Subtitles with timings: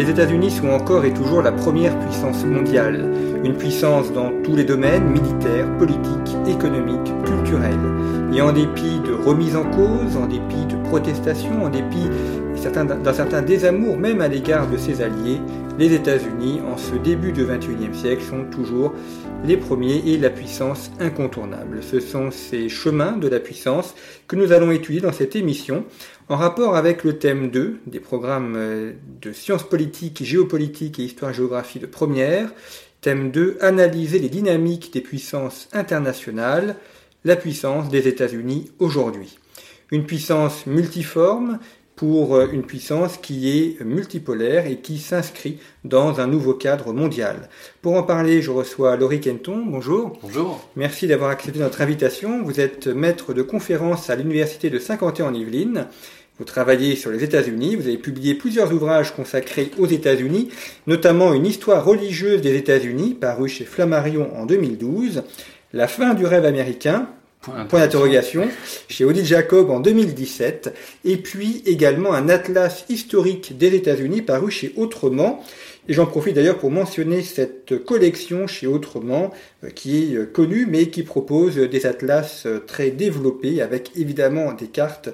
[0.00, 3.04] Les États-Unis sont encore et toujours la première puissance mondiale,
[3.44, 7.78] une puissance dans tous les domaines militaires, politiques, économiques, culturels.
[8.34, 12.08] Et en dépit de remises en cause, en dépit de protestations, en dépit
[12.64, 15.38] d'un certain désamour même à l'égard de ses alliés,
[15.78, 18.94] les États-Unis, en ce début du XXIe siècle, sont toujours
[19.44, 21.82] les premiers et la puissance incontournable.
[21.82, 23.94] Ce sont ces chemins de la puissance
[24.28, 25.84] que nous allons étudier dans cette émission
[26.30, 31.80] en rapport avec le thème 2 des programmes euh, de sciences politiques, géopolitique et histoire-géographie
[31.80, 32.52] de première.
[33.00, 36.76] Thème 2, analyser les dynamiques des puissances internationales,
[37.24, 39.38] la puissance des États-Unis aujourd'hui.
[39.90, 41.58] Une puissance multiforme,
[42.00, 47.50] pour euh, une puissance qui est multipolaire et qui s'inscrit dans un nouveau cadre mondial.
[47.82, 49.66] Pour en parler, je reçois Laurie Kenton.
[49.66, 50.18] Bonjour.
[50.22, 50.66] Bonjour.
[50.76, 52.42] Merci d'avoir accepté notre invitation.
[52.42, 55.88] Vous êtes maître de conférence à l'Université de Saint-Quentin en Yvelines.
[56.40, 60.48] Vous travaillez sur les États-Unis, vous avez publié plusieurs ouvrages consacrés aux États-Unis,
[60.86, 65.22] notamment une histoire religieuse des États-Unis, paru chez Flammarion en 2012,
[65.74, 67.08] La fin du rêve américain,
[67.42, 68.48] Point d'interrogation
[68.88, 70.74] chez Odile Jacob en 2017,
[71.04, 75.44] et puis également un atlas historique des États-Unis paru chez Autrement.
[75.90, 79.32] Et j'en profite d'ailleurs pour mentionner cette collection chez Autrement,
[79.64, 84.52] euh, qui est euh, connue, mais qui propose des atlas euh, très développés, avec évidemment
[84.52, 85.10] des cartes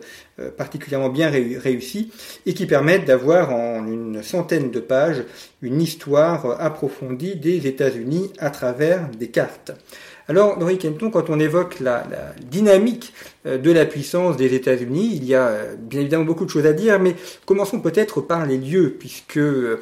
[0.58, 2.12] particulièrement bien réussies,
[2.44, 5.24] et qui permettent d'avoir en une centaine de pages
[5.62, 9.72] une histoire approfondie des États-Unis à travers des cartes.
[10.28, 12.04] Alors, Laurie Kenton, quand on évoque la,
[12.50, 13.14] dynamique
[13.46, 16.66] euh, de la puissance des États-Unis, il y a euh, bien évidemment beaucoup de choses
[16.66, 17.14] à dire, mais
[17.44, 19.80] commençons peut-être par les lieux, puisque euh,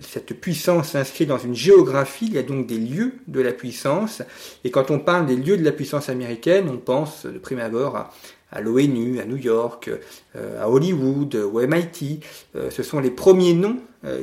[0.00, 4.22] cette puissance s'inscrit dans une géographie, il y a donc des lieux de la puissance,
[4.64, 7.96] et quand on parle des lieux de la puissance américaine, on pense de prime abord
[7.96, 8.12] à,
[8.50, 9.90] à l'ONU, à New York,
[10.34, 12.20] à Hollywood, au MIT.
[12.54, 13.78] ce sont les premiers noms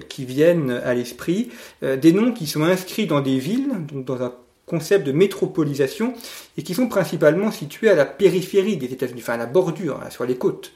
[0.10, 1.50] qui viennent à l'esprit,
[1.82, 4.34] des noms qui sont inscrits dans des villes, donc dans un
[4.70, 6.14] concept de métropolisation
[6.58, 10.10] et qui sont principalement situés à la périphérie des États-Unis, enfin à la bordure, hein,
[10.10, 10.72] sur les côtes.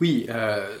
[0.00, 0.76] Oui, euh,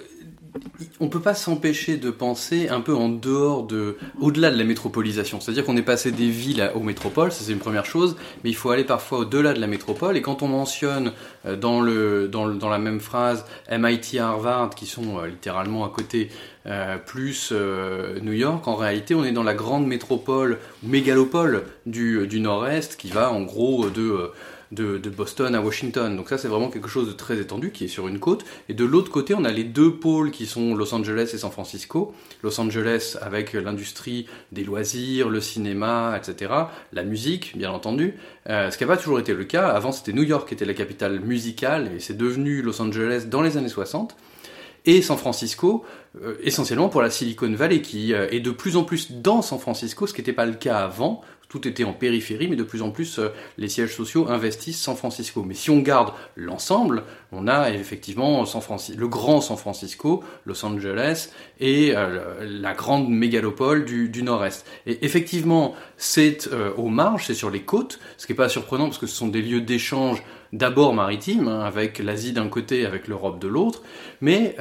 [1.00, 5.40] on peut pas s'empêcher de penser un peu en dehors de, au-delà de la métropolisation.
[5.40, 8.56] C'est-à-dire qu'on est passé des villes aux métropoles, ça c'est une première chose, mais il
[8.56, 10.16] faut aller parfois au-delà de la métropole.
[10.16, 11.12] Et quand on mentionne
[11.46, 16.30] euh, dans, la même phrase MIT, Harvard, qui sont euh, littéralement à côté,
[16.66, 17.52] euh, plus
[18.22, 23.30] New York, en réalité, on est dans la grande métropole, mégalopole du Nord-Est, qui va
[23.30, 24.32] en gros de
[24.72, 26.16] de, Boston à Washington.
[26.16, 28.44] Donc ça, c'est vraiment quelque chose de très étendu qui est sur une côte.
[28.68, 31.50] Et de l'autre côté, on a les deux pôles qui sont Los Angeles et San
[31.50, 32.14] Francisco.
[32.42, 36.52] Los Angeles avec l'industrie des loisirs, le cinéma, etc.
[36.92, 38.14] La musique, bien entendu.
[38.48, 39.68] Euh, ce qui n'a pas toujours été le cas.
[39.68, 43.42] Avant, c'était New York qui était la capitale musicale et c'est devenu Los Angeles dans
[43.42, 44.16] les années 60
[44.86, 45.84] et San Francisco,
[46.22, 49.58] euh, essentiellement pour la Silicon Valley, qui euh, est de plus en plus dans San
[49.58, 52.82] Francisco, ce qui n'était pas le cas avant, tout était en périphérie, mais de plus
[52.82, 55.44] en plus, euh, les sièges sociaux investissent San Francisco.
[55.44, 58.60] Mais si on garde l'ensemble, on a effectivement San
[58.96, 61.30] le grand San Francisco, Los Angeles
[61.60, 64.66] et euh, la grande mégalopole du, Nord-Est.
[64.86, 68.86] Et effectivement, c'est euh, aux marges, c'est sur les côtes, ce qui n'est pas surprenant
[68.86, 73.08] parce que ce sont des lieux d'échange d'abord maritimes, hein, avec l'Asie d'un côté, avec
[73.08, 73.82] l'Europe de l'autre,
[74.20, 74.56] mais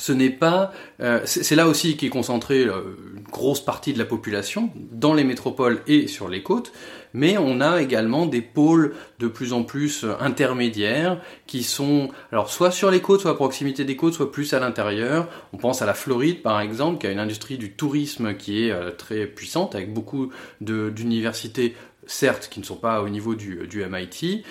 [0.00, 4.06] ce n'est pas, euh, c'est là aussi qu'est concentrée euh, une grosse partie de la
[4.06, 6.72] population dans les métropoles et sur les côtes,
[7.12, 12.48] mais on a également des pôles de plus en plus euh, intermédiaires qui sont alors
[12.48, 15.28] soit sur les côtes, soit à proximité des côtes, soit plus à l'intérieur.
[15.52, 18.96] On pense à la Floride par exemple, qui a une industrie du tourisme qui est
[18.96, 20.30] très puissante avec beaucoup
[20.62, 21.74] d'universités
[22.10, 24.44] certes qui ne sont pas au niveau du, du MIT,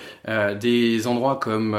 [0.58, 1.76] des endroits comme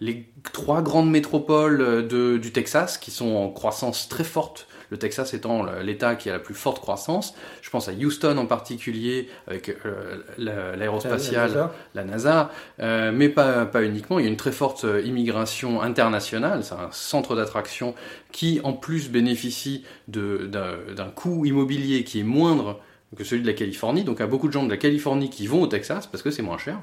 [0.00, 5.34] les trois grandes métropoles de, du Texas qui sont en croissance très forte le Texas
[5.34, 7.34] étant l'État qui a la plus forte croissance.
[7.62, 12.50] Je pense à Houston en particulier, avec euh, l'aérospatiale, la NASA,
[12.80, 14.18] euh, mais pas, pas uniquement.
[14.18, 16.64] Il y a une très forte euh, immigration internationale.
[16.64, 17.94] C'est un centre d'attraction
[18.32, 22.80] qui, en plus, bénéficie d'un coût immobilier qui est moindre
[23.16, 24.04] que celui de la Californie.
[24.04, 26.22] Donc, il y a beaucoup de gens de la Californie qui vont au Texas parce
[26.22, 26.78] que c'est moins cher.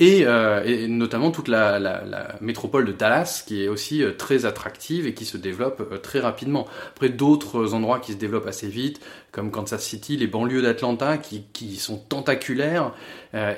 [0.00, 5.14] Euh, et, notamment toute la, métropole de Dallas qui est aussi euh, très attractive et
[5.14, 6.66] qui se développe euh, très rapidement.
[6.88, 9.00] Après d'autres endroits qui se développent assez vite,
[9.30, 12.92] comme Kansas City, les banlieues d'Atlanta qui, sont tentaculaires,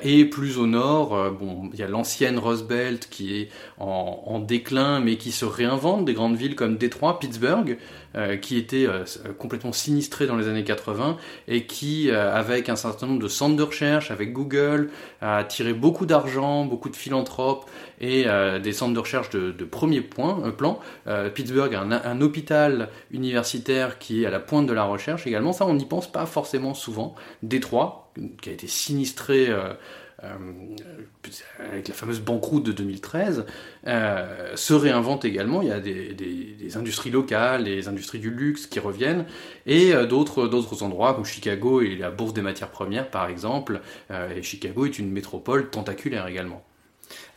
[0.03, 4.39] et plus au nord, bon, il y a l'ancienne Rust Belt qui est en, en,
[4.39, 7.77] déclin mais qui se réinvente, des grandes villes comme Détroit, Pittsburgh,
[8.17, 9.05] euh, qui était euh,
[9.39, 11.19] complètement sinistré dans les années 80
[11.49, 14.91] et qui, euh, avec un certain nombre de centres de recherche, avec Google,
[15.21, 17.69] a attiré beaucoup d'argent, beaucoup de philanthropes
[18.01, 18.27] et
[18.63, 20.79] des centres de recherche de, premier point, plan.
[21.35, 25.53] Pittsburgh a un, hôpital universitaire qui est à la pointe de la recherche également.
[25.53, 27.15] Ça, on n'y pense pas forcément souvent.
[27.43, 28.07] Détroit,
[28.41, 29.73] qui a été sinistré euh,
[30.23, 33.45] avec la fameuse banqueroute de 2013,
[33.87, 35.61] euh, se réinvente également.
[35.61, 39.27] Il y a des, industries locales, des industries du luxe qui reviennent,
[39.67, 43.81] et euh, d'autres, d'autres endroits comme Chicago et la bourse des matières premières, par exemple.
[44.11, 46.63] et Chicago est une métropole tentaculaire également.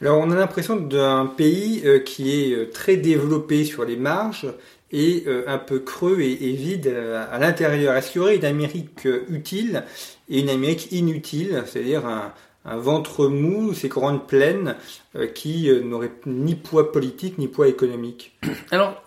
[0.02, 4.48] Alors on a l'impression d'un pays qui est très développé sur les marges
[4.92, 6.88] et un peu creux et vide
[7.32, 7.96] à l'intérieur.
[7.96, 9.84] Est-ce qu'il y aurait une Amérique utile
[10.30, 12.34] et une Amérique inutile, c'est-à-dire un,
[12.66, 14.76] un ventre mou, ces grandes plaines
[15.16, 18.38] euh, qui euh, n'auraient ni poids politique ni poids économique
[18.72, 19.02] Alors,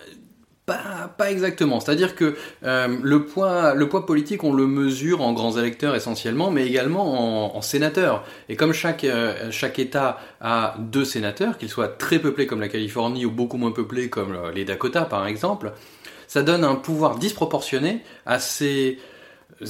[0.65, 1.81] pas, pas exactement.
[1.81, 6.51] C'est-à-dire que euh, le, poids, le poids politique, on le mesure en grands électeurs essentiellement,
[6.51, 8.25] mais également en, en sénateurs.
[8.49, 9.05] Et comme chaque,
[9.51, 13.73] chaque État a deux sénateurs, qu'ils soient très peuplés comme la Californie ou beaucoup moins
[13.73, 15.73] peuplés comme les Dakota par exemple,
[16.29, 18.99] ça donne un pouvoir disproportionné à ces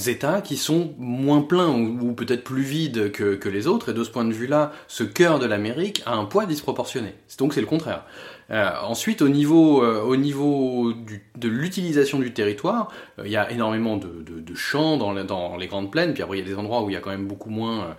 [0.06, 4.04] États qui sont moins pleins ou, peut-être plus vides que, que, les autres, et de
[4.04, 7.14] ce point de vue-là, ce cœur de l'Amérique a un poids disproportionné.
[7.38, 8.04] Donc c'est le contraire.
[8.52, 10.92] Euh, ensuite, au niveau, euh, au niveau
[11.36, 15.90] de l'utilisation du territoire, euh, il y a énormément de champs dans, dans, les grandes
[15.90, 17.48] plaines, puis après il y a des endroits où il y a quand même beaucoup
[17.48, 17.96] moins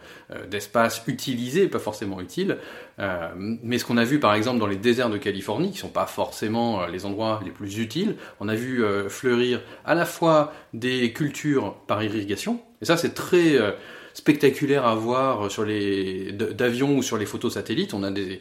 [0.50, 2.58] d'espace utilisé, pas forcément utile.
[3.36, 6.06] mais ce qu'on a vu par exemple dans les déserts de Californie, qui sont pas
[6.06, 11.74] forcément les endroits les plus utiles, on a vu fleurir à la fois des cultures
[11.88, 13.58] par irrigation, et ça c'est très
[14.14, 17.94] spectaculaire à voir sur les d'avions ou sur les photos satellites.
[17.94, 18.40] On a des,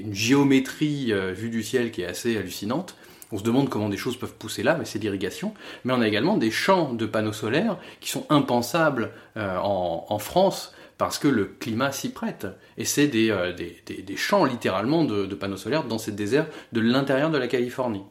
[0.00, 2.96] une géométrie euh, vue du ciel qui est assez hallucinante.
[3.32, 5.54] On se demande comment des choses peuvent pousser là, mais c'est l'irrigation.
[5.84, 10.72] Mais on a également des champs de panneaux solaires qui sont impensables euh, en, France
[10.98, 12.46] parce que le climat s'y prête.
[12.78, 16.80] Et c'est des, euh, des, champs littéralement de, de panneaux solaires dans ces déserts de
[16.80, 18.04] l'intérieur de la Californie.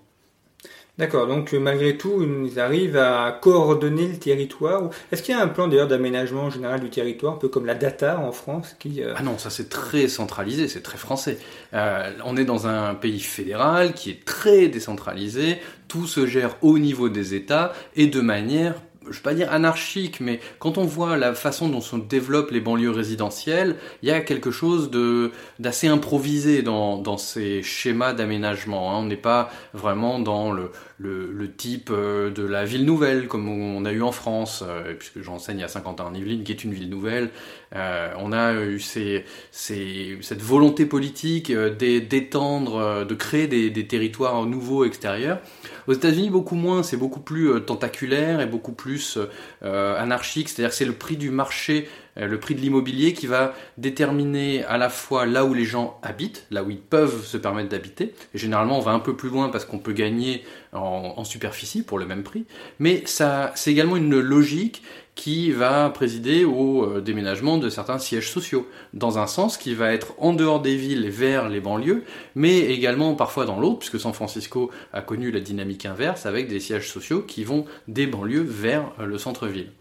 [1.00, 4.92] D'accord, donc euh, malgré tout, ils arrivent à coordonner le territoire.
[5.12, 7.74] Est-ce qu'il y a un plan d'ailleurs d'aménagement général du territoire, un peu comme la
[7.74, 11.40] data en France euh, Ah non, ça c'est très centralisé, c'est très français.
[11.74, 15.58] Euh, on est dans un pays fédéral qui est très décentralisé,
[15.88, 18.76] tout se gère au niveau des États et de manière
[19.10, 22.62] je vais pas dire anarchique, mais quand on voit la façon dont se développent les
[22.62, 28.92] banlieues résidentielles, il y a quelque chose de d'assez improvisé dans, ces schémas d'aménagement.
[28.92, 29.00] Hein.
[29.00, 30.72] On n'est pas vraiment dans le,
[31.04, 35.22] le, type euh, de la ville nouvelle comme on a eu en France, euh, puisque
[35.22, 37.30] j'enseigne à Saint-Quentin en Yvelines, qui est une ville nouvelle.
[37.76, 45.40] Euh, on a eu cette volonté politique d'étendre, de créer des, territoires nouveaux extérieurs.
[45.88, 49.18] Aux États-Unis, beaucoup moins, c'est beaucoup plus tentaculaire et beaucoup plus
[49.62, 54.64] anarchique, c'est-à-dire que c'est le prix du marché, le prix de l'immobilier qui va déterminer
[54.66, 58.14] à la fois là où les gens habitent, là où ils peuvent se permettre d'habiter.
[58.34, 60.44] Généralement, on va un peu plus loin parce qu'on peut gagner
[60.74, 62.46] en, en superficie pour le même prix,
[62.80, 64.84] mais ça, c'est également une logique
[65.16, 69.94] qui va présider au euh, déménagement de certains sièges sociaux, dans un sens qui va
[69.94, 72.04] être en dehors des villes vers les banlieues,
[72.36, 76.60] mais également parfois dans l'autre, puisque San Francisco a connu la dynamique inverse avec des
[76.60, 79.72] sièges sociaux qui vont des banlieues vers euh, le centre-ville.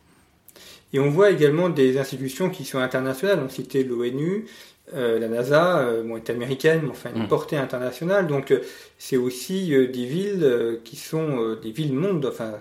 [0.93, 4.47] Et on voit également des institutions qui sont internationales, on citait l'ONU,
[4.95, 7.29] euh, la NASA, bon, est américaine, mais enfin une mm.
[7.29, 8.53] portée internationale, donc
[8.99, 12.55] c'est aussi des villes qui sont des villes mondes, enfin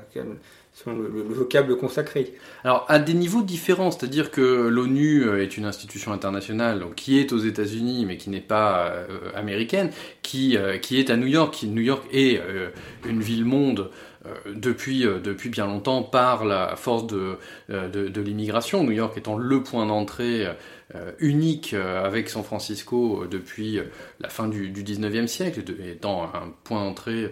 [0.73, 2.33] selon le, vocable consacré.
[2.63, 7.33] Alors, à des niveaux différents, c'est-à-dire que l'ONU euh, est une institution internationale qui est
[7.33, 11.53] aux États-Unis, mais qui n'est pas euh, américaine, qui, euh, qui est à New York.
[11.53, 12.41] Qui, New York est
[13.05, 13.89] une ville-monde
[14.45, 17.37] depuis, depuis bien longtemps par la force de,
[17.69, 18.83] de, de l'immigration.
[18.83, 20.47] New York étant le point d'entrée
[21.19, 23.79] unique avec San Francisco depuis
[24.19, 27.31] la fin du, du 19e siècle, étant un point d'entrée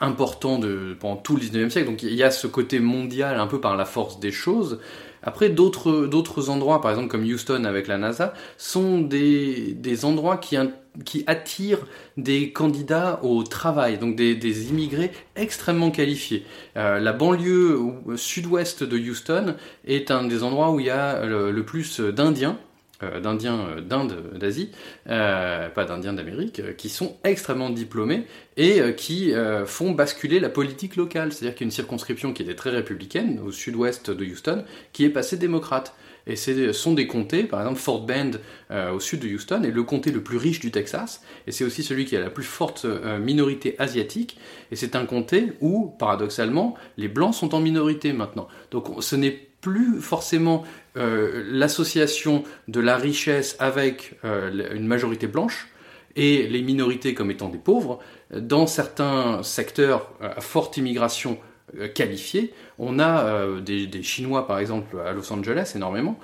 [0.00, 0.60] important
[0.98, 1.88] pendant tout le 19e siècle.
[1.88, 4.80] Donc il y a ce côté mondial un peu par la force des choses.
[5.22, 10.36] Après, d'autres, d'autres endroits, par exemple comme Houston avec la NASA, sont des, des endroits
[10.36, 10.56] qui,
[11.04, 11.86] qui attirent
[12.16, 16.44] des candidats au travail, donc des, immigrés extrêmement qualifiés.
[16.76, 17.78] Euh, la banlieue
[18.16, 19.54] sud-ouest de Houston
[19.86, 22.58] est un des endroits où il y a le plus d'Indiens,
[23.02, 24.70] euh, d'Indiens euh, d'Inde, d'Asie,
[25.04, 28.24] pas d'Indiens d'Amérique, qui sont extrêmement diplômés
[28.56, 29.34] et qui
[29.66, 31.32] font basculer la politique locale.
[31.32, 35.04] C'est-à-dire qu'il y a une circonscription qui était très républicaine, au sud-ouest de Houston, qui
[35.04, 35.94] est passée démocrate.
[36.26, 38.32] Et ce sont des comtés, par exemple Fort Bend
[38.70, 41.82] au sud de Houston est le comté le plus riche du Texas, et c'est aussi
[41.82, 42.84] celui qui a la plus forte
[43.20, 44.38] minorité asiatique,
[44.72, 48.48] et c'est un comté où, paradoxalement, les blancs sont en minorité maintenant.
[48.72, 50.62] Donc ce n'est plus forcément
[50.96, 55.66] euh, l'association de la richesse avec euh, une majorité blanche
[56.14, 57.98] et les minorités comme étant des pauvres.
[58.32, 61.38] Dans certains secteurs à forte immigration
[61.78, 66.18] euh, qualifiée, on a des, des, Chinois par exemple à Los Angeles énormément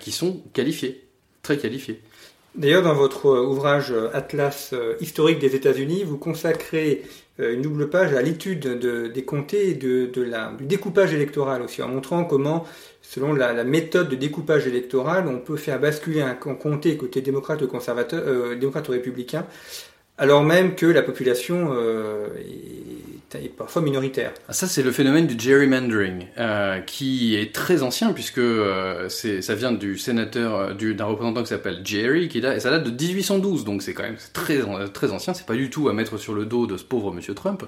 [0.00, 1.04] qui sont qualifiés,
[1.42, 2.00] très qualifiés.
[2.54, 7.02] D'ailleurs, dans votre ouvrage Atlas historique des États-Unis, vous consacrez
[7.40, 8.68] euh, une double page à l'étude
[9.12, 12.66] des comtés et de, la, du découpage électoral aussi, en montrant comment,
[13.00, 17.68] selon la, méthode de découpage électoral, on peut faire basculer un, comté côté démocrate ou
[17.68, 19.46] conservateur, euh, démocrate ou républicain,
[20.18, 22.28] alors même que la population euh,
[23.34, 24.32] est, parfois minoritaire.
[24.48, 29.54] Ah, ça, c'est le phénomène du gerrymandering, euh, qui est très ancien, puisque euh, ça
[29.54, 33.82] vient du sénateur, d'un représentant qui s'appelle Jerry, qui et ça date de 1812, donc
[33.82, 34.60] c'est quand même très,
[34.92, 37.34] très ancien, c'est pas du tout à mettre sur le dos de ce pauvre monsieur
[37.34, 37.64] Trump.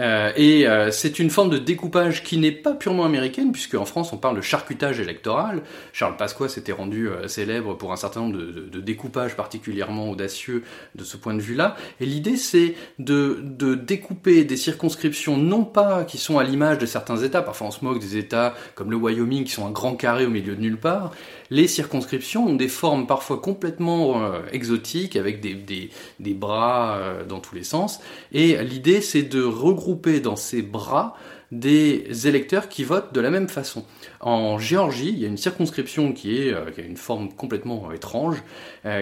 [0.00, 3.84] Euh, et euh, c'est une forme de découpage qui n'est pas purement américaine, puisque en
[3.84, 5.62] France on parle de charcutage électoral.
[5.92, 10.62] Charles Pasqua s'était rendu euh, célèbre pour un certain nombre de, de, découpages particulièrement audacieux
[10.94, 11.76] de ce point de vue-là.
[12.00, 16.86] Et l'idée c'est de, de, découper des circonscriptions non pas qui sont à l'image de
[16.86, 19.96] certains États, parfois on se moque des États comme le Wyoming qui sont un grand
[19.96, 21.12] carré au milieu de nulle part,
[21.50, 27.54] les circonscriptions ont des formes parfois complètement euh, exotiques, avec des, bras euh, dans tous
[27.54, 28.00] les sens.
[28.32, 31.16] Et l'idée, c'est de regrouper dans ces bras
[31.52, 33.84] des électeurs qui votent de la même façon.
[34.20, 38.42] En Géorgie, il y a une circonscription qui, euh, qui a une forme complètement étrange,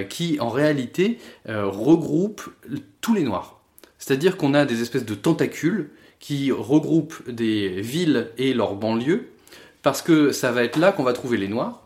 [0.08, 2.50] qui en réalité regroupe
[3.00, 3.60] tous les Noirs.
[3.98, 9.28] C'est-à-dire qu'on a des espèces de tentacules qui regroupent des villes et leurs banlieues,
[9.82, 11.83] parce que ça va être là qu'on va trouver les Noirs,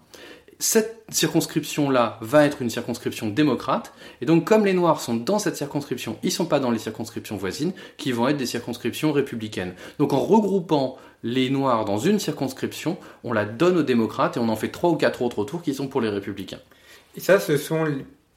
[0.59, 5.57] cette circonscription-là va être une circonscription démocrate, et donc comme les Noirs sont dans cette
[5.57, 9.75] circonscription, ils sont pas dans les circonscriptions voisines, qui vont être des circonscriptions républicaines.
[9.99, 14.49] Donc en regroupant les Noirs dans une circonscription, on la donne aux démocrates et on
[14.49, 16.61] en fait trois ou quatre autres autour qui sont pour les républicains.
[17.17, 17.87] Et ça, ce sont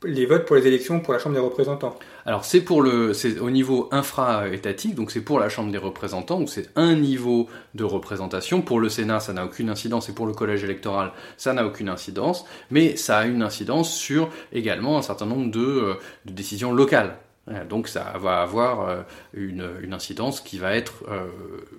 [0.04, 3.40] les votes pour les élections pour la Chambre des représentants Alors c'est pour le, c'est
[3.40, 7.84] au niveau infra-étatique, donc c'est pour la Chambre des représentants, où c'est un niveau de
[7.84, 8.62] représentation.
[8.62, 11.90] Pour le Sénat, ça n'a aucune incidence, et pour le collège électoral, ça n'a aucune
[11.90, 15.94] incidence, mais ça a une incidence sur également un certain nombre de, euh,
[16.26, 17.18] décisions locales.
[17.50, 19.02] Euh, donc ça va avoir euh,
[19.34, 21.04] une, incidence qui va être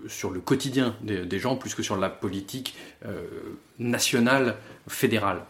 [0.07, 2.77] sur le quotidien des, gens plus que sur la politique
[3.79, 5.43] nationale fédérale.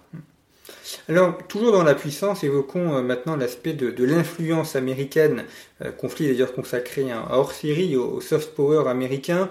[1.08, 5.44] Alors, toujours dans la puissance, évoquons euh, maintenant l'aspect de, l'influence américaine,
[5.84, 9.48] euh, conflit d'ailleurs consacré hein, hors série au, soft power américain.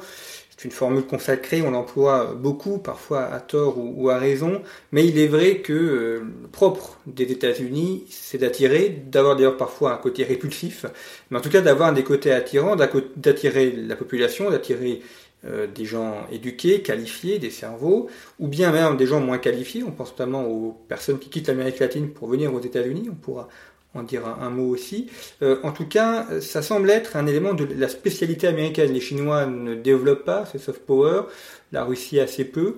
[0.49, 5.17] C'est une formule consacrée, on l'emploie beaucoup, parfois à tort ou, à raison, mais il
[5.17, 10.23] est vrai que euh, le propre des États-Unis, c'est d'attirer, d'avoir d'ailleurs parfois un côté
[10.23, 10.85] répulsif,
[11.29, 15.01] mais en tout cas d'avoir des côtés attirants, d'attirer la population, d'attirer
[15.45, 19.83] euh, des gens éduqués, qualifiés, des cerveaux, ou bien même des gens moins qualifiés.
[19.83, 23.09] On pense notamment aux personnes qui quittent l'Amérique latine pour venir aux États-Unis.
[23.11, 23.49] On pourra
[23.93, 25.07] en dire un, mot aussi.
[25.41, 28.93] Euh, en tout cas, ça semble être un élément de la spécialité américaine.
[28.93, 31.23] Les Chinois ne développent pas ce soft power,
[31.71, 32.77] la Russie assez peu.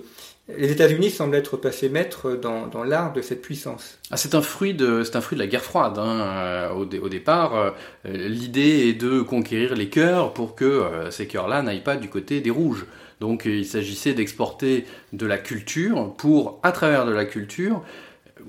[0.50, 3.98] Les États-Unis semblent être passés maîtres dans, l'art de cette puissance.
[4.12, 5.04] Ah, c'est un fruit de
[5.38, 5.98] la guerre froide.
[5.98, 6.20] Hein.
[6.20, 7.72] Euh, au, au, départ, euh,
[8.06, 12.42] l'idée est de conquérir les cœurs pour que euh, ces cœurs-là n'aillent pas du côté
[12.42, 12.86] des rouges.
[13.22, 17.82] Donc, il s'agissait d'exporter de la culture pour, à travers de la culture,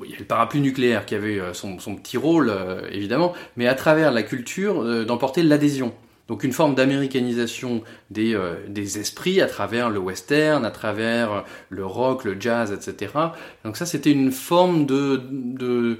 [0.05, 2.53] il y a le parapluie nucléaire qui avait son, son petit rôle
[2.91, 5.95] évidemment, mais à travers la culture d'emporter l'adhésion.
[6.29, 11.85] Donc une forme d'américanisation des, euh, des esprits à travers le western, à travers le
[11.85, 13.13] rock, le jazz, etc.
[13.65, 15.99] Donc ça c'était une forme de,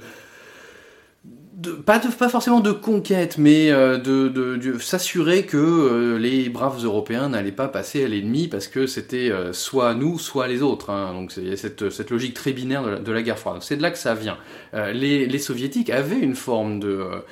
[1.85, 7.67] pas, forcément de conquête, mais euh, de, s'assurer que euh, les braves Européens n'allaient pas
[7.67, 10.89] passer à l'ennemi parce que c'était euh, soit nous, soit les autres.
[10.89, 11.13] Hein.
[11.13, 13.61] Donc c'est cette, cette logique très binaire de la, guerre froide.
[13.61, 14.37] C'est de là que ça vient.
[14.73, 17.23] les, soviétiques avaient une forme de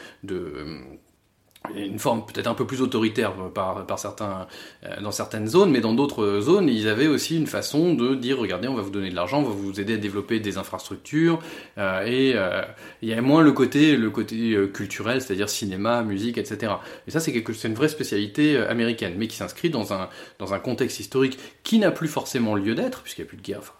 [1.76, 4.48] une forme peut-être un peu plus autoritaire par, par certains,
[4.84, 8.38] euh, dans certaines zones, mais dans d'autres zones, ils avaient aussi une façon de dire,
[8.38, 11.40] regardez, on va vous donner de l'argent, on va vous aider à développer des infrastructures,
[11.78, 12.64] euh, et euh,
[13.02, 16.74] il y a moins le côté, le côté culturel, c'est-à-dire cinéma, musique, etc.
[17.08, 20.54] Et ça, c'est quelque, c'est une vraie spécialité américaine, mais qui s'inscrit dans un, dans
[20.54, 23.74] un contexte historique qui n'a plus forcément lieu d'être, puisqu'il n'y a plus de guerre.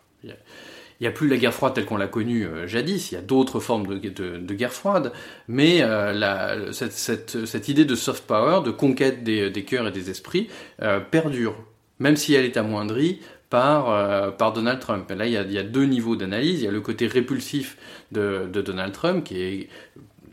[1.00, 3.18] Il n'y a plus la guerre froide telle qu'on l'a connue euh, jadis, il y
[3.18, 5.12] a d'autres formes de, guerre froide,
[5.48, 10.50] mais euh, cette, idée de soft power, de conquête des, cœurs et des esprits,
[10.82, 11.56] euh, perdure,
[12.00, 13.20] même si elle est amoindrie
[13.50, 15.12] par, Donald Trump.
[15.12, 16.62] là, il y, a, deux niveaux d'analyse.
[16.62, 17.78] Il y a le côté répulsif
[18.12, 19.70] de, Donald Trump, qui est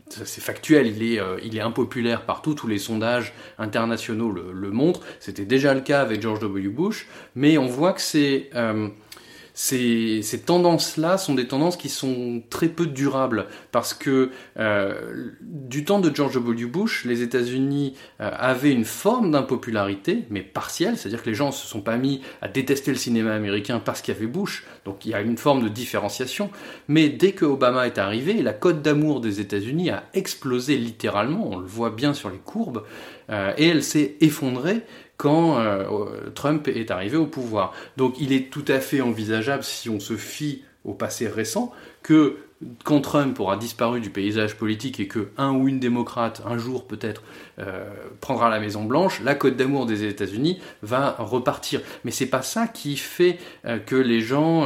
[0.09, 1.03] factuel, il
[1.55, 5.01] est, impopulaire partout, tous les sondages internationaux le montrent.
[5.19, 6.69] C'était déjà le cas avec George W.
[6.69, 8.49] Bush, mais on voit que c'est
[9.53, 15.83] ces, ces tendances-là sont des tendances qui sont très peu durables parce que euh, du
[15.83, 16.65] temps de George W.
[16.65, 21.53] Bush, les États-Unis euh, avaient une forme d'impopularité, mais partielle, c'est-à-dire que les gens ne
[21.53, 25.05] se sont pas mis à détester le cinéma américain parce qu'il y avait Bush, donc
[25.05, 26.49] il y a une forme de différenciation.
[26.87, 31.57] Mais dès que Obama est arrivé, la cote d'amour des États-Unis a explosé littéralement, on
[31.57, 32.83] le voit bien sur les courbes,
[33.29, 34.81] euh, et elle s'est effondrée
[35.21, 35.83] quand euh,
[36.33, 37.73] Trump est arrivé au pouvoir.
[37.95, 42.37] Donc il est tout à fait envisageable, si on se fie au passé récent, que
[42.83, 46.87] quand Trump aura disparu du paysage politique et que un ou une démocrate, un jour
[46.87, 47.21] peut-être,
[47.59, 47.87] euh,
[48.19, 51.81] prendra la Maison Blanche, la cote d'amour des États-Unis va repartir.
[52.03, 54.65] Mais c'est pas ça qui fait euh, que les gens,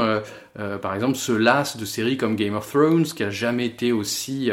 [0.81, 4.51] par exemple, se lassent de séries comme Game of Thrones, qui a jamais été aussi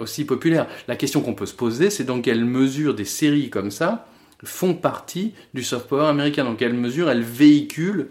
[0.00, 0.66] aussi populaire.
[0.88, 4.06] La question qu'on peut se poser, c'est dans quelle mesure des séries comme ça
[4.44, 6.44] font partie du soft power américain.
[6.44, 8.08] Dans quelle mesure elles véhiculent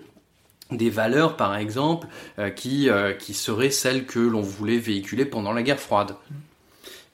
[0.71, 2.07] des valeurs, par exemple,
[2.39, 6.15] euh, qui, euh, qui seraient celles que l'on voulait véhiculer pendant la guerre froide.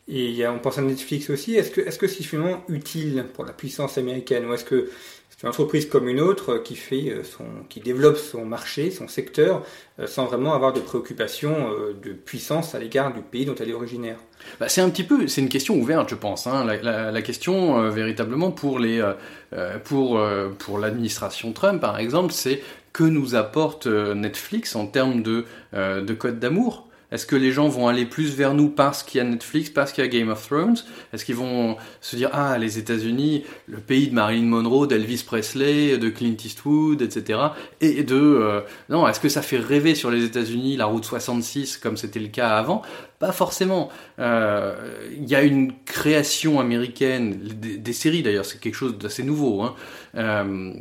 [0.07, 1.55] Et on pense à Netflix aussi.
[1.55, 4.45] Est-ce que est-ce que c'est finalement utile pour la puissance américaine?
[4.45, 4.89] Ou est-ce que
[5.37, 9.07] c'est une entreprise comme une autre qui fait euh, son, qui développe son marché, son
[9.07, 9.63] secteur,
[10.05, 11.71] sans vraiment avoir de préoccupation
[12.03, 14.17] de puissance à l'égard du pays dont elle est originaire
[14.59, 16.47] bah, c'est un petit peu, c'est une question ouverte, je pense.
[16.47, 16.65] Hein.
[16.65, 19.13] La, question euh, véritablement pour les, euh,
[19.53, 20.19] euh, pour
[20.59, 22.61] pour l'administration Trump, par exemple, c'est
[22.93, 26.86] que nous apporte Netflix en termes de de code d'amour.
[27.11, 29.91] Est-ce que les gens vont aller plus vers nous parce qu'il y a Netflix, parce
[29.91, 30.77] qu'il y a Game of Thrones?
[31.13, 35.97] Est-ce qu'ils vont se dire ah les États-Unis, le pays de Marilyn Monroe, d'Elvis Presley,
[35.97, 37.39] de Clint Eastwood, etc.
[37.81, 41.95] Et de non, est-ce que ça fait rêver sur les États-Unis la route 66 comme
[41.97, 42.81] c'était le cas avant?
[43.19, 43.89] Pas forcément.
[44.19, 49.63] Euh, il y a une création américaine, des, séries d'ailleurs, c'est quelque chose d'assez nouveau,
[49.63, 49.75] hein,
[50.15, 50.73] euh,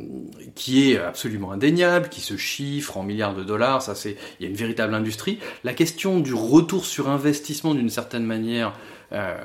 [0.53, 3.81] qui est absolument indéniable, qui se chiffre en milliards de dollars.
[3.81, 5.39] Ça, c'est, il y a une véritable industrie.
[5.63, 8.73] La question du retour sur investissement, d'une certaine manière,
[9.13, 9.35] euh,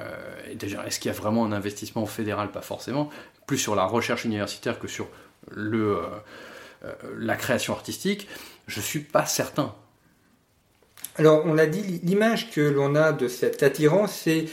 [0.54, 2.50] déjà, est-ce qu'il y a vraiment un investissement fédéral?
[2.50, 3.08] Pas forcément.
[3.46, 5.08] Plus sur la recherche universitaire que sur
[5.50, 5.98] le
[7.16, 8.26] la création artistique.
[8.66, 9.72] Je suis pas certain.
[11.16, 14.46] Alors, on a dit, l'image que l'on a de cette attirance, c'est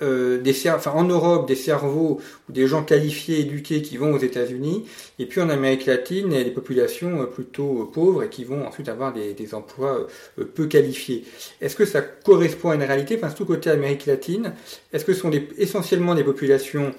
[0.00, 4.18] euh, des enfin, en Europe, des cerveaux ou des gens qualifiés, éduqués qui vont aux
[4.18, 4.86] États-Unis,
[5.18, 8.88] et puis en Amérique latine, des populations euh, plutôt euh, pauvres et qui vont ensuite
[8.88, 10.06] avoir des, emplois
[10.38, 11.24] euh, peu qualifiés.
[11.60, 13.18] Est-ce que ça correspond à une réalité?
[13.22, 14.54] Enfin, tout côté Amérique latine,
[14.94, 16.94] est-ce que ce sont essentiellement des populations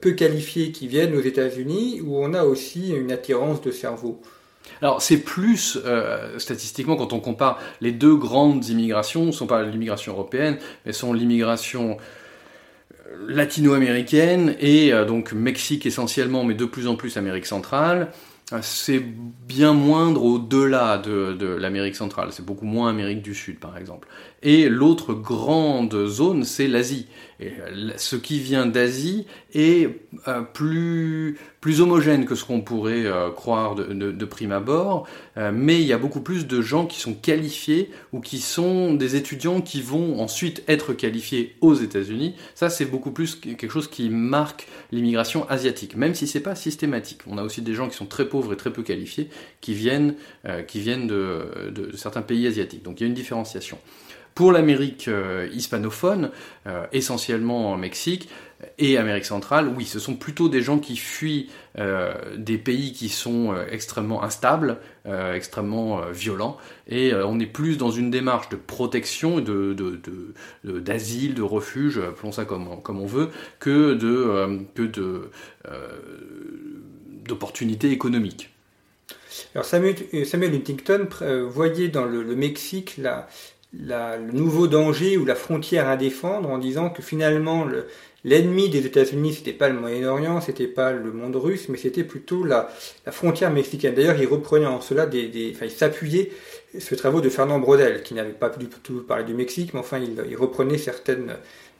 [0.00, 4.22] peu qualifiées qui viennent aux États-Unis, ou on a aussi une attirance de cerveaux?
[4.82, 9.62] Alors c'est plus euh, statistiquement quand on compare les deux grandes immigrations, ne sont pas
[9.62, 11.96] l'immigration européenne, mais sont l'immigration
[13.06, 18.08] euh, latino-américaine et euh, donc Mexique essentiellement, mais de plus en plus Amérique centrale.
[18.62, 19.02] C'est
[19.48, 24.06] bien moindre au-delà de, l'Amérique centrale, c'est beaucoup moins Amérique du Sud par exemple.
[24.44, 27.08] Et l'autre grande zone, c'est l'Asie.
[27.40, 27.52] Et
[27.96, 29.88] ce qui vient d'Asie est
[30.28, 31.36] euh, plus,
[31.80, 35.98] homogène que ce qu'on pourrait euh, croire de, prime abord, euh, mais il y a
[35.98, 40.62] beaucoup plus de gens qui sont qualifiés ou qui sont des étudiants qui vont ensuite
[40.68, 42.36] être qualifiés aux États-Unis.
[42.54, 47.20] Ça, c'est beaucoup plus quelque chose qui marque l'immigration asiatique, même si c'est pas systématique.
[47.26, 49.28] On a aussi des gens qui sont très pauvres et très peu qualifiés
[49.60, 50.14] qui viennent,
[50.66, 52.82] qui viennent de, certains pays asiatiques.
[52.82, 53.78] Donc il y a une différenciation.
[54.36, 56.30] Pour l'Amérique euh, hispanophone,
[56.66, 58.28] euh, essentiellement en Mexique,
[58.78, 63.10] et Amérique centrale, oui, ce sont plutôt des gens qui fuient euh, des pays qui
[63.10, 66.56] sont euh, extrêmement instables, euh, extrêmement violents,
[66.88, 69.74] et on est plus dans une démarche de protection, de,
[70.64, 75.30] d'asile, de, refuge, appelons ça comme, comme on veut, que de, que de
[77.26, 78.50] d'opportunités économiques.
[79.54, 81.08] Alors Samuel, Huntington
[81.48, 87.02] voyait dans le, Mexique le nouveau danger ou la frontière à défendre en disant que
[87.02, 87.86] finalement le,
[88.26, 92.42] L'ennemi des États-Unis, c'était pas le Moyen-Orient, c'était pas le monde russe, mais c'était plutôt
[92.42, 92.68] la,
[93.12, 93.94] frontière mexicaine.
[93.94, 96.32] D'ailleurs, il reprenait en cela il s'appuyait
[96.76, 99.78] sur les travaux de Fernand Brodel, qui n'avait pas du tout parlé du Mexique, mais
[99.78, 101.36] enfin, il, reprenait certaines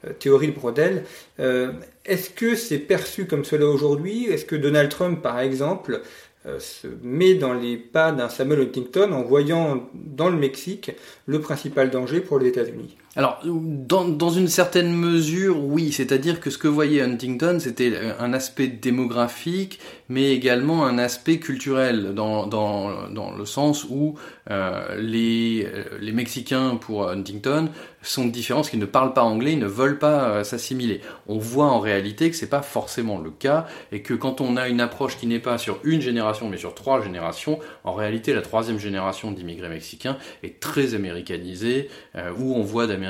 [0.07, 1.05] euh, théories de Brodel.
[1.41, 1.73] Euh,
[2.05, 4.27] est-ce que c'est perçu comme cela aujourd'hui?
[4.27, 6.03] Est-ce que Donald Trump, par exemple,
[6.47, 10.93] euh, se met dans les pas d'un Samuel Huntington en voyant dans le Mexique
[11.27, 12.97] le principal danger pour les États-Unis?
[13.17, 18.67] Alors, dans, une certaine mesure, oui, c'est-à-dire que ce que voyait Huntington, c'était un aspect
[18.69, 24.17] démographique, mais également un aspect culturel, dans, dans, dans le sens où
[24.51, 25.67] euh, les,
[25.99, 27.71] les Mexicains, pour Huntington,
[28.03, 31.01] sont différents, parce qu'ils ne parlent pas anglais, ils ne veulent pas euh, s'assimiler.
[31.27, 34.69] On voit en réalité que c'est pas forcément le cas, et que quand on a
[34.69, 38.43] une approche qui n'est pas sur une génération, mais sur trois générations, en réalité, la
[38.43, 43.06] troisième génération d'immigrés mexicains est très américanisée, euh, où on voit d'Américains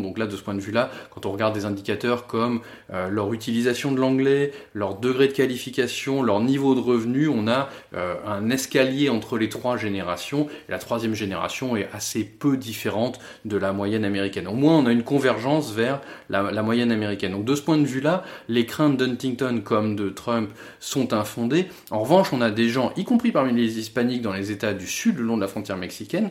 [0.00, 2.60] donc là, de ce point de vue-là, quand on regarde des indicateurs comme
[2.92, 7.68] euh, leur utilisation de l'anglais, leur degré de qualification, leur niveau de revenu, on a
[7.94, 10.48] euh, un escalier entre les trois générations.
[10.68, 14.48] La troisième génération est assez peu différente de la moyenne américaine.
[14.48, 17.32] Au moins, on a une convergence vers la, la moyenne américaine.
[17.32, 21.66] Donc de ce point de vue-là, les craintes d'Huntington comme de Trump sont infondées.
[21.90, 24.86] En revanche, on a des gens, y compris parmi les hispaniques dans les États du
[24.86, 26.30] Sud, le long de la frontière mexicaine,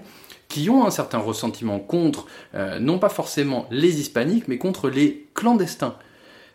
[0.49, 5.27] qui ont un certain ressentiment contre, euh, non pas forcément les hispaniques, mais contre les
[5.35, 5.95] clandestins.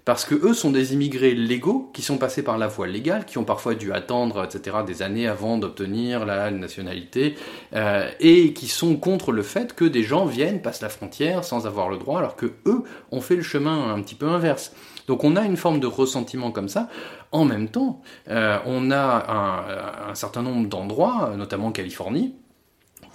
[0.04, 3.38] Parce que eux sont des immigrés légaux qui sont passés par la voie légale, qui
[3.38, 7.36] ont parfois dû attendre, etc., des années avant d'obtenir la nationalité,
[7.74, 11.66] euh, et qui sont contre le fait que des gens viennent, passent la frontière sans
[11.66, 14.72] avoir le droit, alors que eux ont fait le chemin un petit peu inverse.
[15.06, 16.88] Donc on a une forme de ressentiment comme ça.
[17.32, 22.34] En même temps, euh, on a un, un certain nombre d'endroits, notamment en Californie,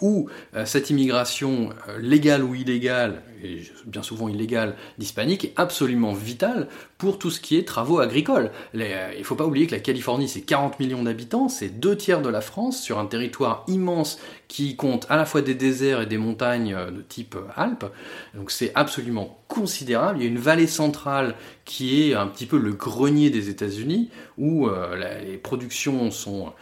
[0.02, 6.14] où euh, cette immigration euh, légale ou illégale, et bien souvent illégale, d'hispanique est absolument
[6.14, 8.52] vitale pour tout ce qui est travaux agricoles.
[8.76, 11.96] Euh, il ne faut pas oublier que la Californie, c'est 40 millions d'habitants, c'est deux
[11.96, 16.02] tiers de la France, sur un territoire immense qui compte à la fois des déserts
[16.02, 17.86] et des montagnes de type Alpes.
[18.34, 20.20] Donc c'est absolument considérable.
[20.20, 21.36] Il y a une vallée centrale
[21.66, 26.54] qui est un petit peu le grenier des États-Unis, où les productions sont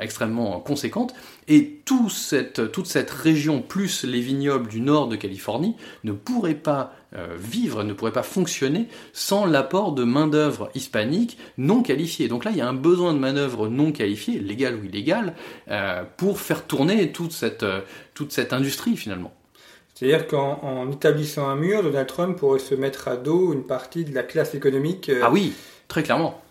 [0.00, 1.14] extrêmement conséquentes.
[1.48, 7.36] Et toute cette région, plus les vignobles du nord de Californie, ne pourraient pas euh,
[7.38, 12.26] vivre, ne pourraient pas fonctionner sans l'apport de main-d'œuvre hispanique non qualifiée.
[12.26, 15.34] Donc là, il y a un besoin de main-d'œuvre non qualifiée, légale ou illégale,
[15.68, 17.80] euh, pour faire tourner euh,
[18.14, 19.34] toute cette industrie finalement.
[20.02, 24.12] C'est-à-dire qu'en établissant un mur, Donald Trump pourrait se mettre à dos une partie de
[24.12, 25.10] la classe économique.
[25.22, 25.52] ah oui,
[25.86, 26.42] très clairement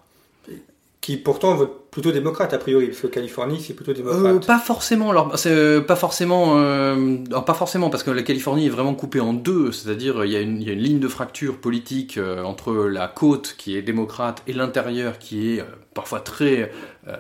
[1.02, 4.36] qui pourtant vote plutôt démocrate a priori, parce que Californie c'est plutôt démocrate.
[4.36, 8.70] Euh, pas forcément, alors euh, pas forcément, euh, pas forcément parce que la Californie est
[8.70, 11.08] vraiment coupée en deux, c'est-à-dire il y, a une, il y a une ligne de
[11.08, 16.72] fracture politique entre la côte qui est démocrate et l'intérieur qui est parfois très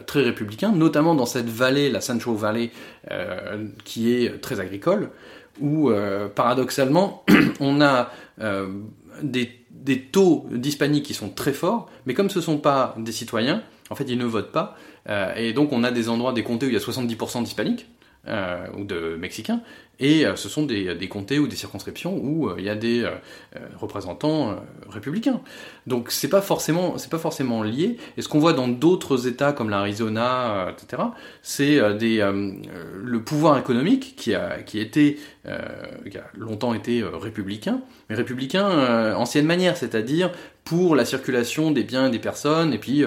[0.05, 2.69] très républicain, notamment dans cette vallée, la Central Valley,
[3.83, 5.09] qui est très agricole,
[5.61, 5.91] où
[6.35, 7.23] paradoxalement
[7.59, 8.09] on a
[9.23, 13.11] des des taux d'hispaniques qui sont très forts, mais comme ce ne sont pas des
[13.11, 14.77] citoyens, en fait, ils ne votent pas.
[15.09, 17.87] Euh, et donc, on a des endroits, des comtés où il y a 70% d'hispaniques,
[18.27, 19.61] euh, ou de Mexicains,
[19.99, 23.03] et euh, ce sont des, comtés ou des circonscriptions où euh, il y a des
[23.79, 24.57] représentants
[24.87, 25.41] républicains.
[25.87, 27.97] Donc c'est pas forcément c'est pas forcément lié.
[28.17, 31.01] Et ce qu'on voit dans d'autres États comme l'Arizona, etc.,
[31.41, 38.15] c'est des le pouvoir économique qui a qui était qui a longtemps été républicain, mais
[38.15, 40.31] républicain ancienne manière, c'est-à-dire
[40.63, 43.03] pour la circulation des biens et des personnes, et puis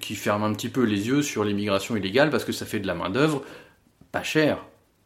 [0.00, 2.86] qui ferme un petit peu les yeux sur l'immigration illégale parce que ça fait de
[2.86, 3.42] la main d'œuvre
[4.12, 4.58] pas cher.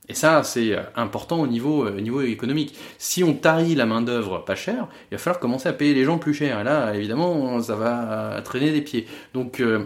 [0.09, 2.77] Et ça, c'est euh, important au niveau, euh, économique.
[2.99, 6.19] Si on tarit la main-d'œuvre pas chère, il va falloir commencer à payer les gens
[6.19, 6.61] plus cher.
[6.61, 9.07] Et là, évidemment, ça va traîner des pieds.
[9.33, 9.85] Donc, euh,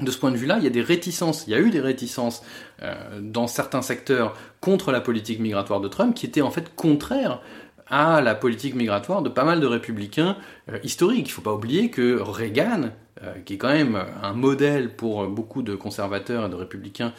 [0.00, 1.80] de ce point de vue-là, il y a des réticences, il y a eu des
[1.80, 2.42] réticences
[3.18, 7.40] dans certains secteurs contre la politique migratoire de Trump qui étaient en fait contraires
[7.88, 10.36] à la politique migratoire de pas mal de républicains
[10.82, 11.26] historiques.
[11.26, 12.90] Il ne faut pas oublier que Reagan
[13.44, 17.12] qui est quand même un modèle pour beaucoup de conservateurs et de républicains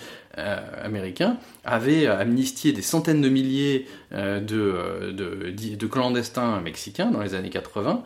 [0.83, 8.03] américains, avait amnistié des centaines de milliers de, de, clandestins mexicains dans les années 80,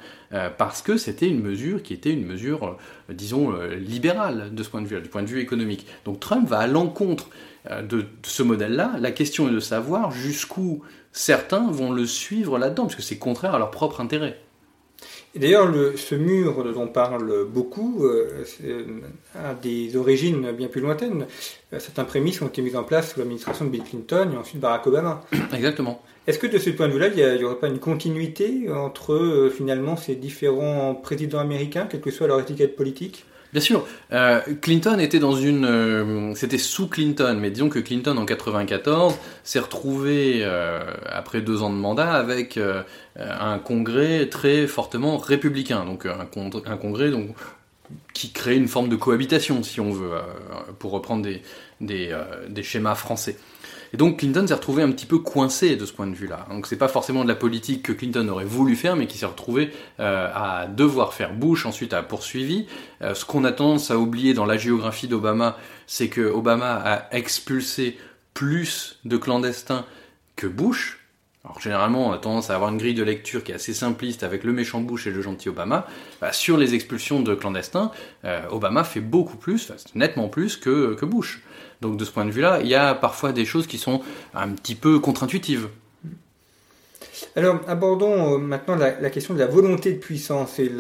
[0.58, 2.78] parce que c'était une mesure qui était une mesure,
[3.10, 5.86] disons, libérale de ce point de vue, du point de vue économique.
[6.06, 7.30] Donc Trump va à l'encontre
[7.70, 8.94] de, ce modèle-là.
[9.00, 13.56] La question est de savoir jusqu'où certains vont le suivre là-dedans, parce que c'est contraire
[13.56, 14.38] à leur propre intérêt.
[15.34, 18.44] D'ailleurs, ce mur dont on parle beaucoup euh,
[19.34, 21.26] a des origines bien plus lointaines.
[21.72, 24.60] Euh, certains prémices ont été mises en place sous l'administration de Bill Clinton et ensuite
[24.60, 25.22] Barack Obama.
[25.54, 26.02] Exactement.
[26.28, 29.50] Est-ce que de ce point de vue-là, il n'y aurait pas une continuité entre euh,
[29.50, 33.26] finalement ces différents présidents américains, quelle que soit leur étiquette politique?
[33.52, 38.16] Bien sûr, euh, Clinton était dans une, euh, c'était sous Clinton, mais disons que Clinton
[38.18, 42.58] en 94 s'est retrouvé euh, après deux ans de mandat avec
[43.18, 47.36] un Congrès très fortement républicain, donc un, Congrès donc
[48.14, 50.12] qui crée une forme de cohabitation, si on veut,
[50.80, 51.28] pour reprendre
[51.82, 52.16] des,
[52.48, 53.36] des schémas français.
[53.94, 56.48] Et donc Clinton s'est retrouvé un petit peu coincé de ce point de vue-là.
[56.50, 59.26] Donc c'est pas forcément de la politique que Clinton aurait voulu faire, mais qui s'est
[59.26, 61.34] retrouvé euh, à devoir faire.
[61.34, 62.68] Bush ensuite a poursuivi.
[63.02, 67.16] Euh, ce qu'on a tendance à oublier dans la géographie d'Obama, c'est que Obama a
[67.16, 67.98] expulsé
[68.34, 69.86] plus de clandestins
[70.36, 71.00] que Bush.
[71.44, 74.22] Alors généralement, on a tendance à avoir une grille de lecture qui est assez simpliste
[74.24, 75.88] avec le méchant Bush et le gentil Obama.
[76.22, 77.92] Bah, sur les expulsions de clandestins,
[78.26, 81.42] euh, Obama fait beaucoup plus, nettement plus que, que Bush.
[81.82, 84.02] Donc de ce point de vue-là, il y a parfois des choses qui sont
[84.34, 85.68] un petit peu contre-intuitives.
[87.36, 90.72] Alors abordons euh, maintenant la, question de la volonté de puissance et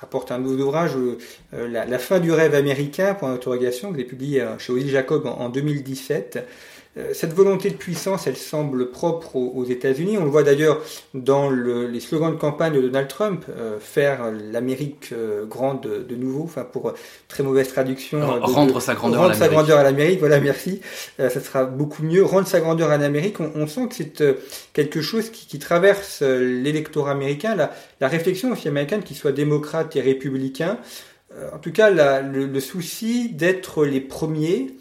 [0.00, 4.40] rapporte un nouveau ouvrage, euh, la, fin du rêve américain, pour interrogation, que j'ai publié
[4.40, 6.46] euh, chez Odile Jacob en 2017.
[6.96, 10.18] Euh, cette volonté de puissance, elle semble propre aux, États-Unis.
[10.18, 10.80] On le voit d'ailleurs
[11.14, 16.42] dans les slogans de campagne de Donald Trump, euh, faire l'Amérique euh, grande de, nouveau,
[16.42, 16.92] enfin pour
[17.28, 18.20] très mauvaise traduction.
[18.40, 19.38] rendre sa grandeur rendre à l'Amérique.
[19.38, 20.80] sa grandeur à l'Amérique, voilà, merci.
[21.18, 22.24] ça sera beaucoup mieux.
[22.24, 24.24] Rendre sa grandeur à l'Amérique, on, sent que c'est
[24.72, 30.78] quelque chose qui, traverse l'électorat américain, la, réflexion aussi américaine, qu'il soit démocrate et républicain.
[31.52, 34.74] en tout cas, le souci d'être les premiers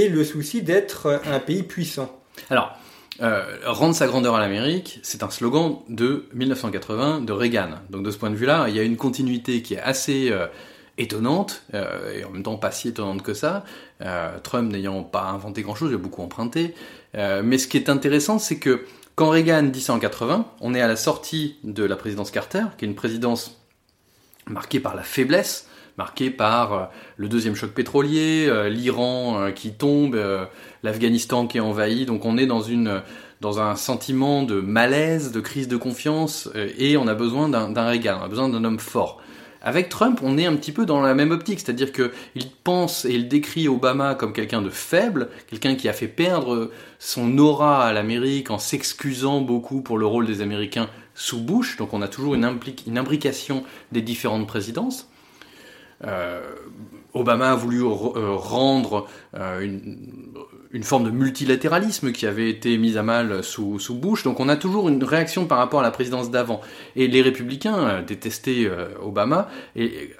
[0.00, 2.20] et le souci d'être un pays puissant.
[2.50, 2.76] Alors,
[3.22, 7.70] euh, rendre sa grandeur à l'Amérique, c'est un slogan de 1980 de Reagan.
[7.90, 10.46] Donc de ce point de vue-là, il y a une continuité qui est assez euh,
[10.98, 13.64] étonnante, euh, et en même temps pas si étonnante que ça.
[14.42, 16.74] Trump n'ayant pas inventé grand-chose, il a beaucoup emprunté.
[17.14, 20.82] mais ce qui est intéressant, c'est que quand Reagan dit ça en 80, on est
[20.82, 23.58] à la sortie de la présidence Carter, qui est une présidence
[24.46, 26.84] marquée par la faiblesse, marqué par euh,
[27.16, 30.18] le deuxième choc pétrolier, euh, l'Iran euh, qui tombe,
[30.82, 32.06] l'Afghanistan qui est envahi.
[32.06, 33.02] Donc on est dans une
[33.40, 38.16] dans un sentiment de malaise, de crise de confiance, et on a besoin d'un régal,
[38.18, 39.20] on a besoin d'un homme fort.
[39.60, 43.10] Avec Trump, on est un petit peu dans la même optique, c'est-à-dire qu'il pense et
[43.10, 47.92] il décrit Obama comme quelqu'un de faible, quelqu'un qui a fait perdre son aura à
[47.92, 52.34] l'Amérique en s'excusant beaucoup pour le rôle des Américains sous Bush, donc on a toujours
[52.34, 52.44] une
[52.96, 55.10] imbrication des différentes présidences.
[56.06, 56.40] Euh,
[57.12, 59.60] Obama a voulu euh, rendre euh,
[60.72, 64.24] une, forme de multilatéralisme qui avait été mise à mal sous, Bush.
[64.24, 66.60] Donc on a toujours une réaction par rapport à la présidence d'avant.
[66.96, 68.68] Et les républicains détestaient
[69.00, 69.48] Obama.
[69.76, 70.10] Et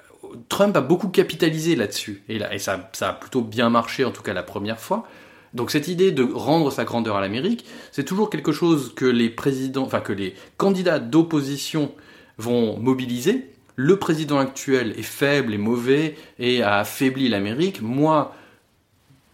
[0.47, 2.23] Trump a beaucoup capitalisé là-dessus.
[2.29, 5.05] Et, ça, ça, a plutôt bien marché, en tout cas la première fois.
[5.53, 9.29] Donc cette idée de rendre sa grandeur à l'Amérique, c'est toujours quelque chose que les
[9.29, 11.91] présidents, enfin que les candidats d'opposition
[12.37, 18.33] vont mobiliser le président actuel est faible et mauvais et a affaibli l'Amérique, moi,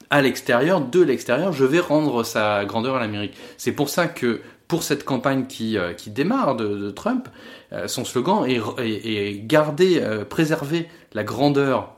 [0.10, 3.34] à l'extérieur, de l'extérieur, je vais rendre sa grandeur à l'Amérique.
[3.58, 7.28] C'est pour ça que pour cette campagne qui, euh, démarre de, Trump,
[7.74, 11.94] euh, son slogan est, garder, euh, préserver la grandeur,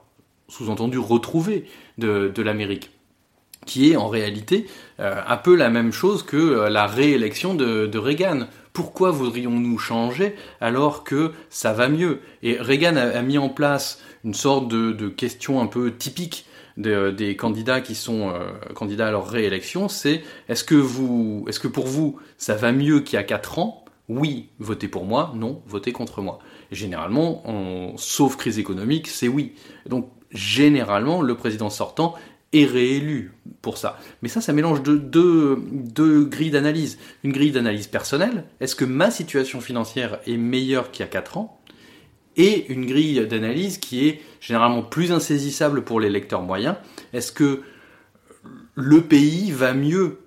[0.47, 1.65] sous-entendu retrouver,
[1.97, 2.89] de, l'Amérique
[3.65, 9.11] qui est en réalité un peu la même chose que la réélection de Reagan, pourquoi
[9.11, 12.19] voudrions-nous changer alors que ça va mieux?
[12.41, 17.81] Et Reagan a, mis en place une sorte de, question un peu typique des candidats
[17.81, 20.83] qui sont euh, candidats à leur réélection, c'est est-ce que
[21.47, 23.85] est-ce que pour vous ça va mieux qu'il y a 4 ans?
[24.09, 25.31] Oui, votez pour moi.
[25.35, 26.39] Non, votez contre moi.
[26.71, 27.43] Généralement,
[27.97, 29.53] sauf crise économique, c'est oui.
[29.87, 32.15] Donc généralement, le président sortant
[32.53, 33.99] est réélu pour ça.
[34.21, 36.97] Mais ça, ça mélange deux, deux, grilles d'analyse.
[37.23, 41.37] Une grille d'analyse personnelle, est-ce que ma situation financière est meilleure qu'il y a 4
[41.37, 41.59] ans?
[42.37, 46.75] Et une grille d'analyse qui est généralement plus insaisissable pour les lecteurs moyens.
[47.11, 47.61] Est-ce que
[48.75, 50.19] le pays va mieux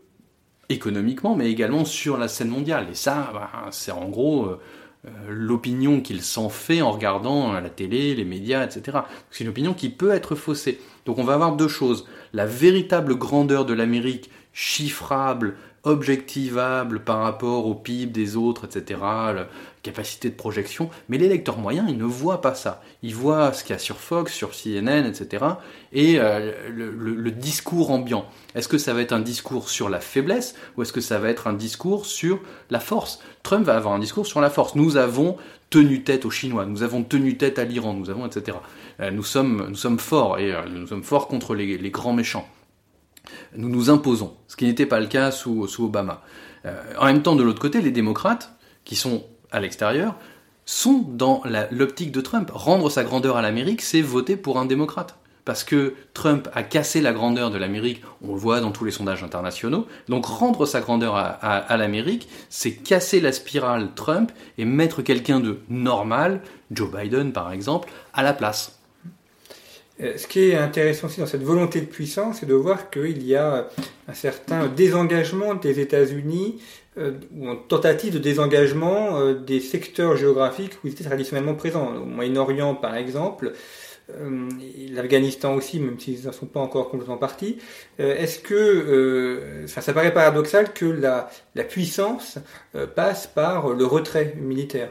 [0.68, 2.88] économiquement, mais également sur la scène mondiale?
[2.90, 4.46] Et ça, bah, c'est en gros...
[4.46, 8.98] Euh, l'opinion qu'il s'en fait en regardant la télé, les médias, etc.
[9.30, 10.80] C'est une opinion qui peut être faussée.
[11.07, 12.07] Donc on va avoir deux choses.
[12.33, 19.47] La véritable grandeur de l'Amérique, chiffrable, objectivable par rapport au PIB des autres, etc., la
[19.85, 22.83] capacité de projection, mais les lecteurs moyens, ils ne voient pas ça.
[23.05, 25.45] Ils voient ce qu'il y a sur Fox, sur CNN, etc.,
[25.92, 28.27] et euh, le, discours ambiant.
[28.57, 31.29] Est-ce que ça va être un discours sur la faiblesse, ou est-ce que ça va
[31.29, 33.21] être un discours sur la force?
[33.45, 34.75] Trump va avoir un discours sur la force.
[34.75, 35.37] Nous avons
[35.70, 38.59] tenu tête aux Chinois, nous avons tenu tête à l'Iran, nous avons, etc.
[39.00, 42.48] Euh, nous sommes, nous sommes forts, et euh, nous sommes forts contre les grands méchants
[43.57, 46.22] nous nous imposons, ce qui n'était pas le cas sous, Obama.
[46.64, 48.52] Euh, en même temps, de l'autre côté, les démocrates,
[48.85, 50.16] qui sont à l'extérieur,
[50.64, 52.50] sont dans l'optique de Trump.
[52.52, 55.16] Rendre sa grandeur à l'Amérique, c'est voter pour un démocrate.
[55.46, 58.90] Parce que Trump a cassé la grandeur de l'Amérique, on le voit dans tous les
[58.90, 59.87] sondages internationaux.
[60.11, 65.61] Donc rendre sa grandeur à l'Amérique, c'est casser la spirale Trump et mettre quelqu'un de
[65.70, 68.76] normal, Joe Biden par exemple, à la place.
[70.02, 73.22] Euh, ce qui est intéressant aussi dans cette volonté de puissance, c'est de voir qu'il
[73.22, 73.68] y a
[74.09, 76.61] un certain désengagement des États-Unis
[76.98, 81.94] euh, ou une tentative de désengagement euh, des secteurs géographiques où ils étaient traditionnellement présents.
[81.96, 83.52] Au Moyen-Orient, par exemple,
[84.92, 87.59] l'Afghanistan aussi, même s'ils n'en sont pas encore complètement partis.
[87.99, 91.29] Est-ce que, enfin, ça paraît paradoxal que la,
[91.64, 92.38] puissance
[92.95, 94.90] passe par le retrait militaire?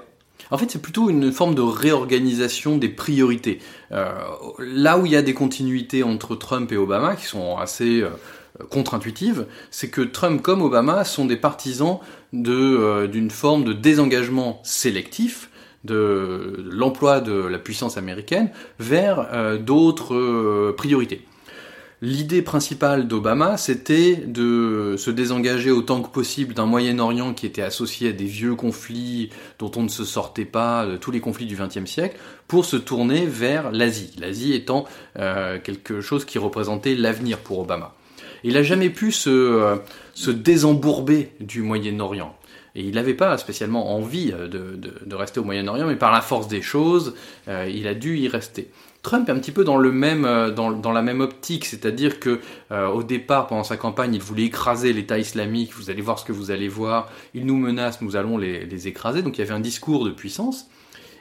[0.51, 3.59] En fait, c'est plutôt une forme de réorganisation des priorités.
[3.91, 4.11] Euh,
[4.59, 8.09] là où il y a des continuités entre Trump et Obama, qui sont assez euh,
[8.69, 11.99] contre-intuitives, c'est que Trump comme Obama sont des partisans
[12.33, 15.49] euh, d'une forme de désengagement sélectif
[15.85, 21.25] de l'emploi de la puissance américaine vers d'autres priorités.
[22.01, 28.09] L'idée principale d'Obama, c'était de se désengager autant que possible d'un Moyen-Orient qui était associé
[28.09, 31.55] à des vieux conflits dont on ne se sortait pas, de tous les conflits du
[31.55, 32.17] XXe siècle,
[32.47, 34.11] pour se tourner vers l'Asie.
[34.19, 34.85] L'Asie étant
[35.17, 37.95] euh, quelque chose qui représentait l'avenir pour Obama.
[38.43, 39.77] Il n'a jamais pu euh,
[40.13, 42.35] se désembourber du Moyen-Orient.
[42.75, 46.47] Et il n'avait pas spécialement envie de, de, rester au Moyen-Orient, mais par la force
[46.49, 47.15] des choses,
[47.47, 48.69] euh, il a dû y rester.
[49.05, 52.39] Trump est un petit peu dans le même euh, dans, la même optique, c'est-à-dire que
[52.71, 55.73] euh, au départ pendant sa campagne, il voulait écraser l'État islamique.
[55.75, 57.11] Vous allez voir ce que vous allez voir.
[57.35, 59.21] Il nous menace, nous allons les, écraser.
[59.21, 60.71] Donc il y avait un discours de puissance.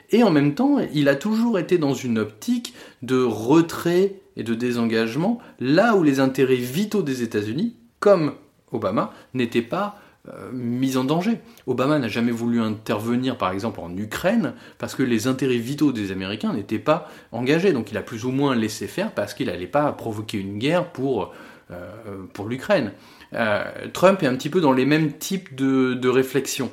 [0.09, 4.55] Et en même temps, il a toujours été dans une optique de retrait et de
[4.55, 8.33] désengagement, là où les intérêts vitaux des États-Unis, comme
[8.71, 11.39] Obama, n'étaient pas euh, mise en danger.
[11.67, 16.11] Obama n'a jamais voulu intervenir, par exemple, en Ukraine, parce que les intérêts vitaux des
[16.11, 17.73] Américains n'étaient pas engagés.
[17.73, 20.91] Donc il a plus ou moins laissé faire parce qu'il n'allait pas provoquer une guerre
[20.91, 21.33] pour,
[21.71, 22.91] euh, l'Ukraine.
[23.33, 26.71] Euh, Trump est un petit peu dans les mêmes types de réflexions,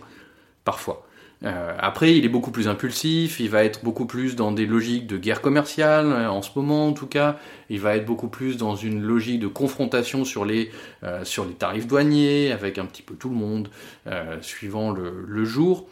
[0.65, 1.07] parfois.
[1.45, 5.07] Euh, après, il est beaucoup plus impulsif, il va être beaucoup plus dans des logiques
[5.07, 8.57] de guerre commerciale, euh, en ce moment en tout cas, il va être beaucoup plus
[8.57, 10.71] dans une logique de confrontation sur les,
[11.03, 13.69] euh, sur les tarifs douaniers, avec un petit peu tout le monde,
[14.41, 15.87] suivant le, le jour.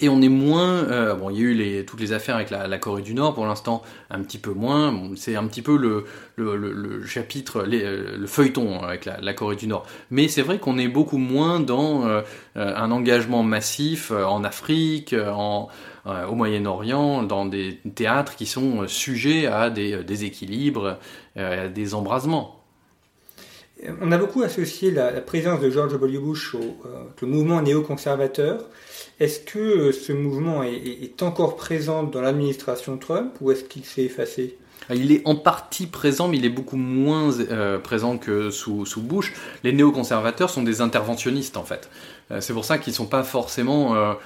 [0.00, 2.50] Et on est moins, euh, bon, il y a eu les, toutes les affaires avec
[2.50, 4.94] la, Corée du Nord, pour l'instant un petit peu moins.
[5.16, 6.04] c'est un petit peu le,
[6.36, 9.86] le, chapitre, euh, le feuilleton avec la, Corée du Nord.
[10.10, 12.22] Mais c'est vrai qu'on est beaucoup moins dans euh,
[12.54, 15.68] un engagement massif en Afrique, en,
[16.04, 20.98] au Moyen-Orient, dans des théâtres qui sont sujets à des déséquilibres,
[21.36, 22.55] à des embrasements.
[24.00, 26.18] On a beaucoup associé la, présence de George W.
[26.18, 26.76] Bush au
[27.20, 28.64] le mouvement néoconservateur.
[29.18, 34.04] Est-ce que euh, ce mouvement est, encore présent dans l'administration Trump ou est-ce qu'il s'est
[34.04, 34.58] effacé?
[34.88, 38.84] Ah, il est en partie présent, mais il est beaucoup moins euh, présent que sous,
[38.98, 39.32] Bush.
[39.64, 41.88] Les néoconservateurs sont des interventionnistes, en fait.
[42.30, 44.16] Euh, c'est pour ça qu'ils ne sont pas forcément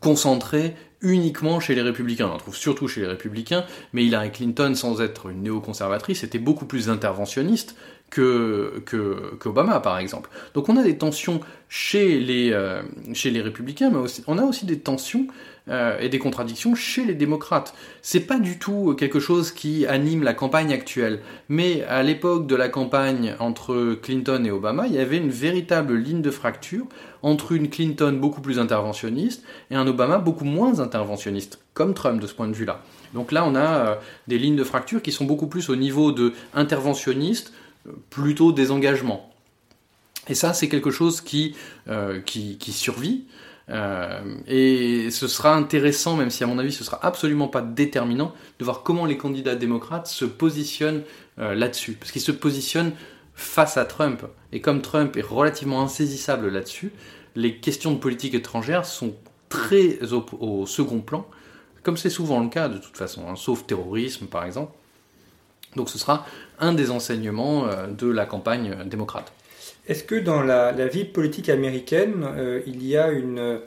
[0.00, 2.28] concentrés uniquement chez les républicains.
[2.28, 6.38] On en trouve surtout chez les républicains, mais Hillary Clinton, sans être une néoconservatrice, était
[6.38, 7.74] beaucoup plus interventionniste
[8.12, 10.28] que, que, par exemple.
[10.54, 12.82] Donc on a des tensions chez les, euh,
[13.14, 15.26] chez les républicains, mais on a aussi des tensions
[15.68, 17.74] euh, et des contradictions chez les démocrates.
[18.02, 22.54] C'est pas du tout quelque chose qui anime la campagne actuelle, mais à l'époque de
[22.54, 26.86] la campagne entre Clinton et Obama, il y avait une véritable ligne de fracture
[27.22, 32.26] entre une Clinton beaucoup plus interventionniste et un Obama beaucoup moins interventionniste, comme Trump de
[32.26, 32.82] ce point de vue-là.
[33.14, 33.94] Donc là, on a euh,
[34.26, 37.52] des lignes de fracture qui sont beaucoup plus au niveau de interventionniste,
[38.10, 39.32] plutôt des engagements.
[40.28, 41.56] Et ça, c'est quelque chose qui,
[41.88, 43.24] euh, qui, survit.
[43.70, 48.32] Euh, et ce sera intéressant, même si à mon avis ce sera absolument pas déterminant,
[48.58, 51.02] de voir comment les candidats démocrates se positionnent
[51.38, 51.92] euh, là-dessus.
[51.92, 52.92] Parce qu'ils se positionnent
[53.34, 54.22] face à Trump.
[54.52, 56.92] Et comme Trump est relativement insaisissable là-dessus,
[57.34, 59.14] les questions de politique étrangère sont
[59.48, 61.26] très au, second plan,
[61.82, 64.72] comme c'est souvent le cas de toute façon, hein, sauf terrorisme par exemple.
[65.76, 66.26] Donc ce sera
[66.58, 69.32] un des enseignements euh, de la campagne démocrate.
[69.88, 73.58] Est-ce que dans la, vie politique américaine, euh, il y a une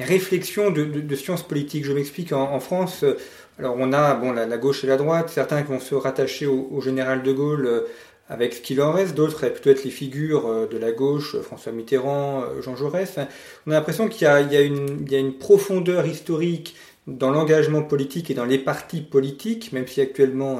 [0.00, 3.16] réflexion de, sciences politiques Je m'explique, en, France, euh,
[3.58, 6.80] alors on a bon, la, gauche et la droite, certains qui vont se rattacher au,
[6.80, 7.84] général de Gaulle
[8.28, 12.42] avec ce qu'il en reste, d'autres peut être les figures de la gauche, François Mitterrand,
[12.62, 13.18] Jean Jaurès.
[13.66, 16.74] On a l'impression qu'il y, a une profondeur historique
[17.06, 20.58] dans l'engagement politique et dans les partis politiques, même si actuellement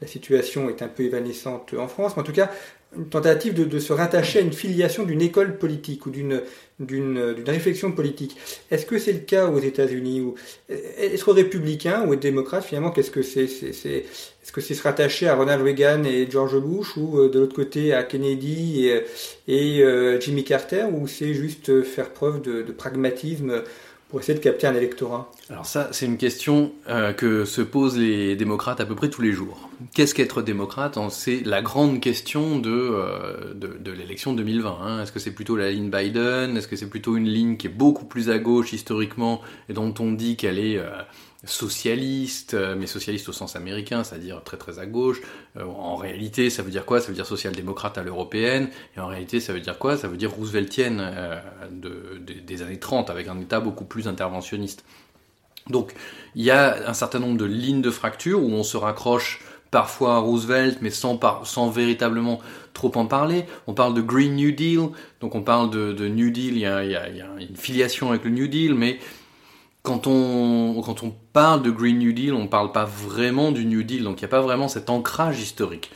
[0.00, 2.50] la situation est un peu évanescente en France, mais en tout cas,
[2.96, 8.36] une tentative de, se rattacher à une filiation d'une école politique ou d'une réflexion politique.
[8.70, 10.34] Est-ce que c'est le cas aux États-Unis ou
[10.68, 15.34] être républicain ou être démocrate finalement qu'est-ce que c'est est-ce que c'est se rattacher à
[15.34, 18.90] Ronald Reagan et George Bush ou euh, de l'autre côté à Kennedy
[19.48, 23.62] et, euh, Jimmy Carter ou c'est juste faire preuve de pragmatisme
[24.20, 28.36] essayer de capter un électorat Alors ça, c'est une question euh, que se posent les
[28.36, 29.68] démocrates à peu près tous les jours.
[29.94, 34.78] Qu'est-ce qu'être démocrate C'est la grande question de, euh, de, l'élection 2020.
[34.80, 35.02] Hein.
[35.02, 36.56] Est-ce que c'est plutôt la ligne Biden?
[36.56, 39.94] Est-ce que c'est plutôt une ligne qui est beaucoup plus à gauche historiquement et dont
[39.98, 40.78] on dit qu'elle est...
[40.78, 40.90] Euh,
[41.46, 45.20] socialiste, euh, mais socialiste au sens américain, c'est-à-dire très très à gauche.
[45.56, 47.00] Euh, en réalité, ça veut dire quoi?
[47.00, 48.68] Ça veut dire social-démocrate à l'européenne.
[48.96, 49.96] Et en réalité, ça veut dire quoi?
[49.96, 51.40] Ça veut dire rooseveltienne euh,
[52.20, 54.84] des années 30, avec un État beaucoup plus interventionniste.
[55.70, 55.94] Donc,
[56.34, 59.40] il y a un certain nombre de lignes de fracture où on se raccroche
[59.70, 62.40] parfois à Roosevelt, mais sans, sans véritablement
[62.74, 63.44] trop en parler.
[63.66, 64.90] On parle de Green New Deal,
[65.20, 67.08] donc on parle de, New Deal, il y, a,
[67.40, 69.00] une filiation avec le New Deal, mais
[69.82, 73.66] quand on, quand on parle de Green New Deal, on ne parle pas vraiment du
[73.66, 75.90] New Deal, donc il n'y a pas vraiment cet ancrage historique.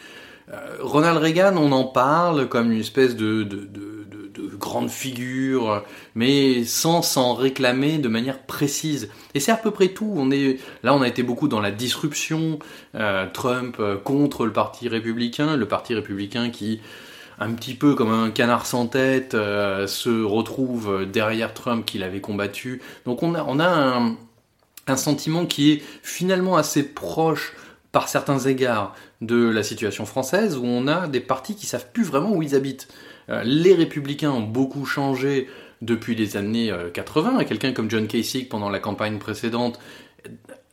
[0.53, 5.84] Euh, Ronald Reagan, on en parle comme une espèce de, de, de, de, grande figure,
[6.16, 9.09] mais sans s'en réclamer de manière précise.
[9.34, 10.28] Et c'est à peu près tout.
[10.82, 12.59] Là, on a été beaucoup dans la disruption.
[12.97, 16.80] Euh, Trump euh, contre le Parti républicain, le Parti républicain qui
[17.39, 22.82] un petit peu comme un canard sans tête, se retrouve derrière Trump qu'il avait combattu.
[23.07, 24.16] Donc on a un,
[24.89, 27.55] un, sentiment qui est finalement assez proche
[27.93, 32.05] par certains égards de la situation française où on a des partis qui savent plus
[32.05, 32.89] vraiment où ils habitent.
[33.28, 35.49] Euh, les républicains ont beaucoup changé
[35.80, 37.41] depuis les années 80.
[37.41, 39.78] Euh, quelqu'un comme John Kasich pendant la campagne précédente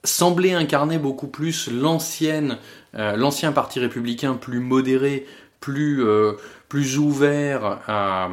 [0.03, 2.59] semblait incarner beaucoup plus l'ancienne,
[2.93, 5.25] l'ancien parti républicain plus modéré,
[5.59, 6.03] plus,
[6.69, 8.29] plus ouvert à,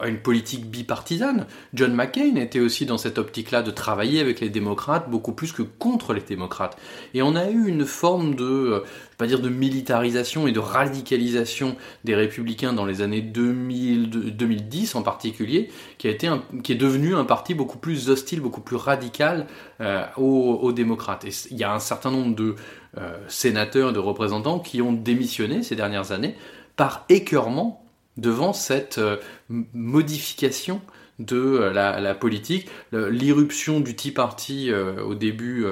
[0.00, 1.46] à, une politique bipartisane.
[1.74, 5.62] John McCain était aussi dans cette optique-là de travailler avec les démocrates beaucoup plus que
[5.62, 6.76] contre les démocrates.
[7.14, 8.82] Et on a eu une forme de,
[9.16, 14.94] vais pas dire de militarisation et de radicalisation des républicains dans les années 2000, 2010
[14.94, 16.30] en particulier, qui a été
[16.62, 19.46] qui est devenu un parti beaucoup plus hostile, beaucoup plus radical
[19.80, 21.24] euh, aux, aux, démocrates.
[21.24, 22.56] Et il y a un certain nombre de
[22.98, 26.34] euh, sénateurs, de représentants qui ont démissionné ces dernières années
[26.76, 27.84] par écœurement
[28.16, 29.16] devant cette euh,
[29.48, 30.80] modification
[31.18, 35.66] de euh, la, politique, l'irruption du Tea Party au début,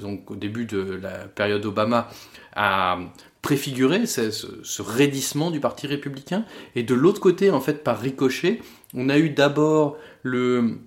[0.00, 2.08] donc au début de la période Obama
[2.54, 2.98] a
[3.40, 8.60] préfiguré ce, ce, raidissement du Parti républicain, et de l'autre côté, en fait, par ricochet,
[8.92, 10.78] on a eu d'abord le,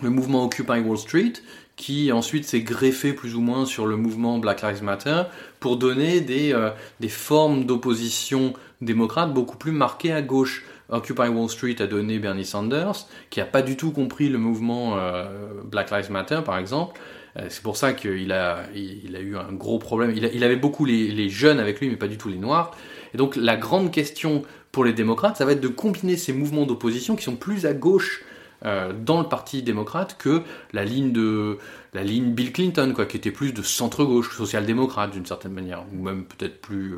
[0.00, 1.32] le mouvement Occupy Wall Street,
[1.76, 5.22] qui ensuite s'est greffé plus ou moins sur le mouvement Black Lives Matter
[5.60, 6.54] pour donner des,
[7.00, 10.64] des formes d'opposition démocrate beaucoup plus marqué à gauche.
[10.88, 14.96] Occupy Wall Street a donné Bernie Sanders, qui n'a pas du tout compris le mouvement
[14.96, 15.24] euh,
[15.64, 17.00] Black Lives Matter, par exemple.
[17.36, 20.12] Euh, c'est pour ça qu'il a, il, a eu un gros problème.
[20.14, 22.70] Il, avait beaucoup les, jeunes avec lui, mais pas du tout les noirs.
[23.14, 26.66] Et donc la grande question pour les démocrates, ça va être de combiner ces mouvements
[26.66, 28.22] d'opposition qui sont plus à gauche
[28.64, 30.42] euh, dans le parti démocrate que
[30.72, 31.58] la ligne de
[31.92, 36.02] la ligne Bill Clinton, quoi, qui était plus de centre-gauche, social-démocrate d'une certaine manière, ou
[36.02, 36.96] même peut-être plus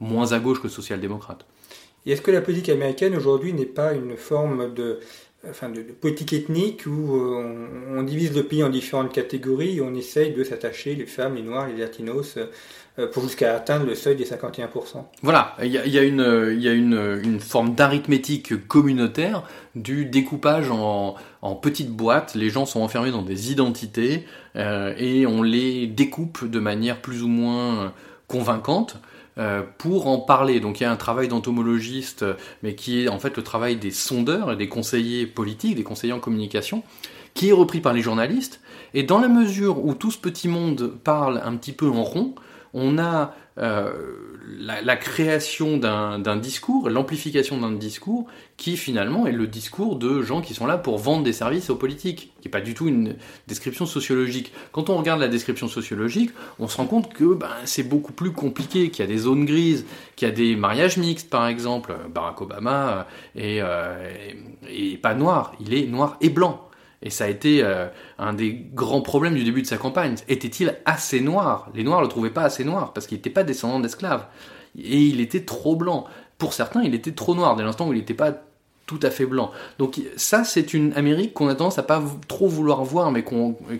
[0.00, 1.44] moins à gauche que social-démocrate.
[2.06, 5.00] Et est-ce que la politique américaine aujourd'hui n'est pas une forme de,
[5.48, 9.94] enfin de, politique ethnique où euh, on, divise le pays en différentes catégories et on
[9.94, 12.46] essaye de s'attacher les femmes, les noirs, les latinos euh,
[13.12, 14.68] pour jusqu'à atteindre le seuil des 51%.
[15.22, 19.42] Voilà, il y a, une, y a une, une forme d'arithmétique communautaire
[19.74, 22.34] du découpage en, en, petites boîtes.
[22.34, 24.26] Les gens sont enfermés dans des identités
[24.56, 27.92] euh, et on les découpe de manière plus ou moins
[28.28, 28.96] convaincante.
[29.38, 30.58] Euh, pour en parler.
[30.58, 32.26] Donc il y a un travail d'entomologiste,
[32.62, 36.12] mais qui est en fait le travail des sondeurs et des conseillers politiques, des conseillers
[36.12, 36.82] en communication,
[37.32, 38.60] qui est repris par les journalistes.
[38.92, 42.34] Et dans la mesure où tout ce petit monde parle un petit peu en rond,
[42.74, 43.34] on a
[44.58, 50.54] la, création d'un discours, l'amplification d'un discours qui finalement est le discours de gens qui
[50.54, 53.16] sont là pour vendre des services aux politiques, qui n'est pas du tout une
[53.48, 54.52] description sociologique.
[54.72, 58.32] Quand on regarde la description sociologique, on se rend compte que ben, c'est beaucoup plus
[58.32, 61.94] compliqué, qu'il y a des zones grises, qu'il y a des mariages mixtes par exemple.
[62.12, 64.10] Barack Obama est, euh,
[65.02, 66.69] pas noir, il est noir et blanc.
[67.02, 67.86] Et ça a été euh,
[68.18, 70.16] un des grands problèmes du début de sa campagne.
[70.28, 71.70] Était-il assez noir?
[71.74, 74.26] Les Noirs le trouvaient pas assez noir parce qu'il n'était pas descendant d'esclaves.
[74.78, 76.04] Et il était trop blanc.
[76.36, 78.32] Pour certains, il était trop noir dès l'instant où il n'était pas
[78.90, 79.52] tout à fait blanc.
[79.78, 83.24] Donc ça, c'est une Amérique qu'on a tendance à pas trop vouloir voir, mais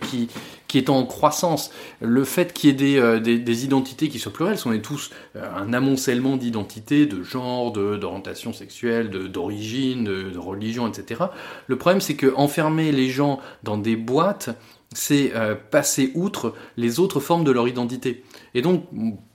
[0.01, 1.73] qui, est en croissance.
[2.01, 5.45] Le fait qu'il y ait des, euh, identités qui soient plurielles, on est tous euh,
[5.57, 11.25] un amoncellement d'identités, de genre, d'orientation sexuelle, d'origine, de, de, religion, etc.
[11.67, 14.51] Le problème, c'est que enfermer les gens dans des boîtes,
[14.95, 18.23] c'est euh, passer outre les autres formes de leur identité.
[18.55, 18.85] Et donc,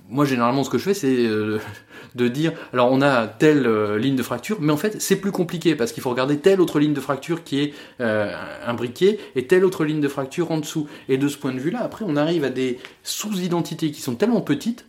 [0.09, 1.59] moi généralement ce que je fais c'est euh,
[2.15, 5.31] de dire alors on a telle euh, ligne de fracture mais en fait c'est plus
[5.31, 8.33] compliqué parce qu'il faut regarder telle autre ligne de fracture qui est euh,
[8.65, 10.87] imbriquée et telle autre ligne de fracture en dessous.
[11.09, 14.15] Et de ce point de vue là après on arrive à des sous-identités qui sont
[14.15, 14.85] tellement petites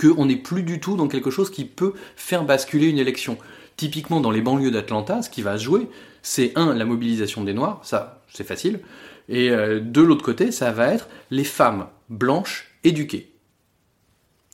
[0.00, 3.38] qu'on n'est plus du tout dans quelque chose qui peut faire basculer une élection.
[3.76, 5.88] Typiquement dans les banlieues d'Atlanta ce qui va se jouer
[6.22, 8.80] c'est un la mobilisation des noirs ça c'est facile
[9.28, 13.31] et de l'autre côté ça va être les femmes blanches éduquées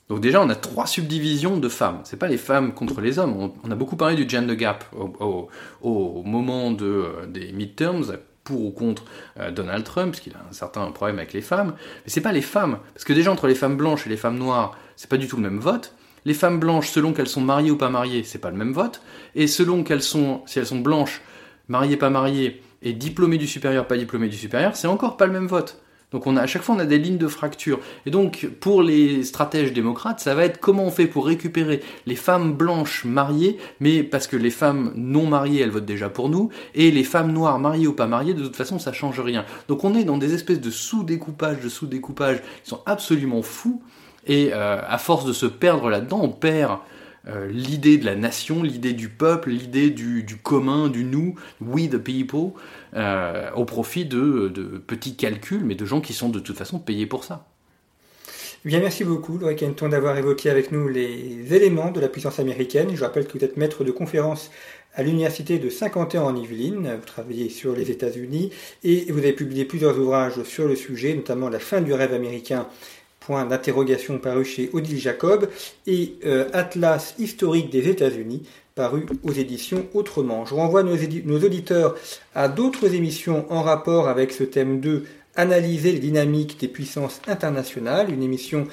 [0.08, 2.00] donc déjà, on a trois subdivisions de femmes.
[2.04, 3.52] C'est pas les femmes contre les hommes.
[3.62, 9.04] On, a beaucoup parlé du gender gap au, moment euh, des midterms, pour ou contre
[9.38, 11.74] euh, Donald Trump, parce qu'il a un certain problème avec les femmes.
[12.04, 14.38] Mais c'est pas les femmes, parce que déjà entre les femmes blanches et les femmes
[14.38, 15.94] noires, c'est pas du tout le même vote.
[16.24, 19.02] Les femmes blanches, selon qu'elles sont mariées ou pas mariées, c'est pas le même vote.
[19.34, 21.20] Et selon qu'elles sont, si elles sont blanches,
[21.68, 25.32] mariées, pas mariées, et diplômées du supérieur, pas diplômées du supérieur, c'est encore pas le
[25.32, 25.82] même vote.
[26.12, 27.80] Donc à chaque fois on a des lignes de fracture.
[28.06, 32.16] Et donc pour les stratèges démocrates, ça va être comment on fait pour récupérer les
[32.16, 36.50] femmes blanches mariées, mais parce que les femmes non mariées elles votent déjà pour nous,
[36.74, 39.44] et les femmes noires mariées ou pas mariées, de toute façon ça change rien.
[39.68, 43.82] Donc on est dans des espèces de sous-découpage, de sous-découpage qui sont absolument fous.
[44.26, 46.78] Et euh, à force de se perdre là-dedans, on perd
[47.28, 51.98] euh, l'idée de la nation, l'idée du peuple, l'idée du, commun, du nous, we the
[51.98, 52.52] people,
[52.94, 54.48] euh, au profit de,
[54.86, 57.46] petits calculs, mais de gens qui sont de toute façon payés pour ça.
[58.64, 62.40] Eh bien, merci beaucoup, Laura Kenton, d'avoir évoqué avec nous les éléments de la puissance
[62.40, 62.88] américaine.
[62.94, 64.50] Je rappelle que vous êtes maître de conférence
[64.94, 66.96] à l'université de Saint-Quentin en Yvelines.
[66.98, 68.50] Vous travaillez sur les États-Unis
[68.82, 72.66] et vous avez publié plusieurs ouvrages sur le sujet, notamment La fin du rêve américain
[73.28, 75.50] point d'interrogation paru chez Odile Jacob,
[75.86, 78.42] et euh, Atlas historique des États-Unis,
[78.78, 80.46] paru aux éditions Autrement.
[80.46, 80.94] Je renvoie nos,
[81.44, 81.96] auditeurs
[82.36, 85.04] à d'autres émissions en rapport avec ce thème 2,
[85.34, 88.68] Analyser les dynamiques des puissances internationales, une émission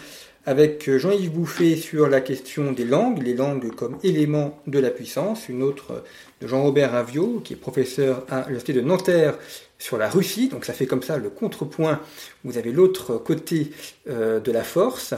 [0.45, 5.49] avec Jean-Yves Bouffet sur la question des langues, les langues comme élément de la puissance,
[5.49, 6.03] une autre
[6.41, 9.37] de Jean-Robert Ravio, qui est professeur à l'Université de Nanterre
[9.77, 11.99] sur la Russie, donc ça fait comme ça le contrepoint,
[12.43, 13.71] vous avez l'autre côté
[14.09, 15.13] euh, de la force,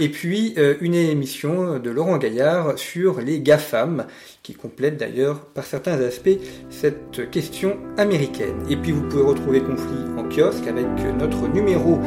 [0.00, 4.06] et puis euh, une émission de Laurent Gaillard sur les GAFAM,
[4.42, 6.38] qui complète d'ailleurs par certains aspects
[6.70, 8.64] cette question américaine.
[8.68, 10.86] Et puis vous pouvez retrouver Conflit en kiosque avec
[11.18, 11.98] notre numéro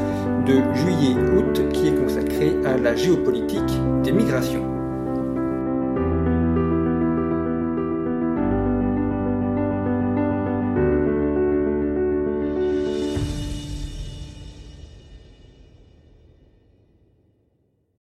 [0.45, 3.61] de juillet-août qui est consacré à la géopolitique
[4.03, 4.74] des migrations.